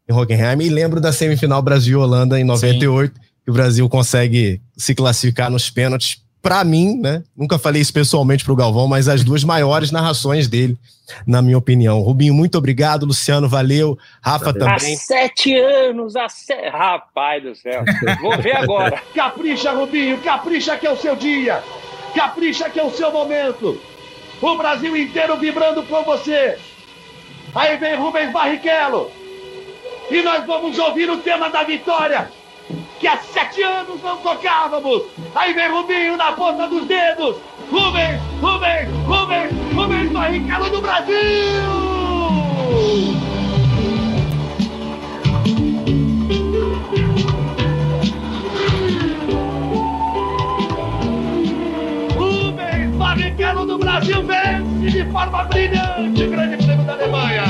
[0.08, 3.20] em Hockenheim e lembro da semifinal Brasil-Holanda em 98, Sim.
[3.44, 7.24] que o Brasil consegue se classificar nos pênaltis para mim, né?
[7.36, 10.78] Nunca falei isso pessoalmente pro Galvão, mas as duas maiores narrações dele,
[11.26, 11.98] na minha opinião.
[11.98, 13.04] Rubinho, muito obrigado.
[13.04, 13.98] Luciano, valeu.
[14.22, 14.60] Rafa valeu.
[14.60, 14.94] também.
[14.94, 16.68] Há sete anos, há sete...
[16.68, 17.82] Rapaz do céu.
[18.20, 19.02] Vou ver agora.
[19.12, 21.60] capricha, Rubinho, capricha que é o seu dia.
[22.14, 23.80] Capricha que é o seu momento.
[24.40, 26.56] O Brasil inteiro vibrando com você.
[27.56, 29.10] Aí vem Rubens Barrichello.
[30.12, 32.30] E nós vamos ouvir o tema da vitória
[32.98, 35.02] que há sete anos não tocávamos.
[35.34, 37.36] Aí vem Rubinho na ponta dos dedos.
[37.70, 41.16] Rubens, Rubens, Rubens, Rubens Barrichello do Brasil!
[52.16, 57.45] Rubens Barrichello do Brasil vence de forma brilhante o Grande Prêmio da Alemanha.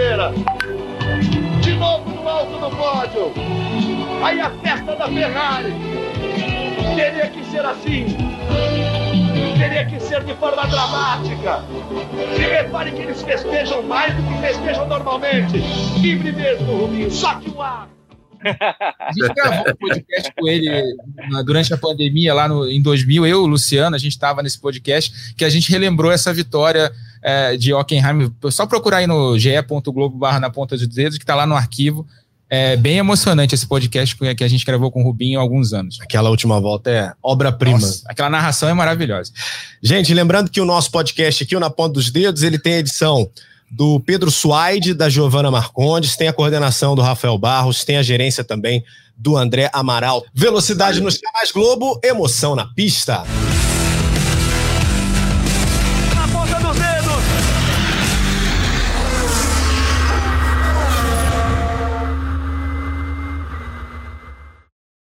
[0.00, 0.32] Brasileira.
[1.60, 3.32] De novo no alto do pódio.
[4.24, 5.74] Aí a festa da Ferrari.
[6.96, 8.16] Teria que ser assim.
[9.58, 11.62] Teria que ser de forma dramática.
[12.36, 15.58] E repare que eles festejam mais do que festejam normalmente.
[15.98, 17.10] Livre mesmo, Rubinho.
[17.10, 17.88] Só que o ar.
[18.44, 20.96] A gente gravou um podcast com ele
[21.44, 23.26] durante a pandemia, lá no, em 2000.
[23.26, 26.90] Eu, o Luciano, a gente estava nesse podcast que a gente relembrou essa vitória
[27.22, 28.32] é, de Hockenheim.
[28.50, 32.06] Só procurar aí no ge.globo barra na ponta dos dedos, que está lá no arquivo.
[32.52, 35.98] É bem emocionante esse podcast que a gente gravou com o Rubinho há alguns anos.
[36.00, 37.78] Aquela última volta é obra-prima.
[38.06, 39.30] Aquela narração é maravilhosa.
[39.80, 43.30] Gente, lembrando que o nosso podcast aqui, o Na Ponta dos Dedos, ele tem edição
[43.70, 48.42] do Pedro Suaide, da Giovana Marcondes, tem a coordenação do Rafael Barros, tem a gerência
[48.42, 48.84] também
[49.16, 50.24] do André Amaral.
[50.34, 53.24] Velocidade nos canais Globo, emoção na pista.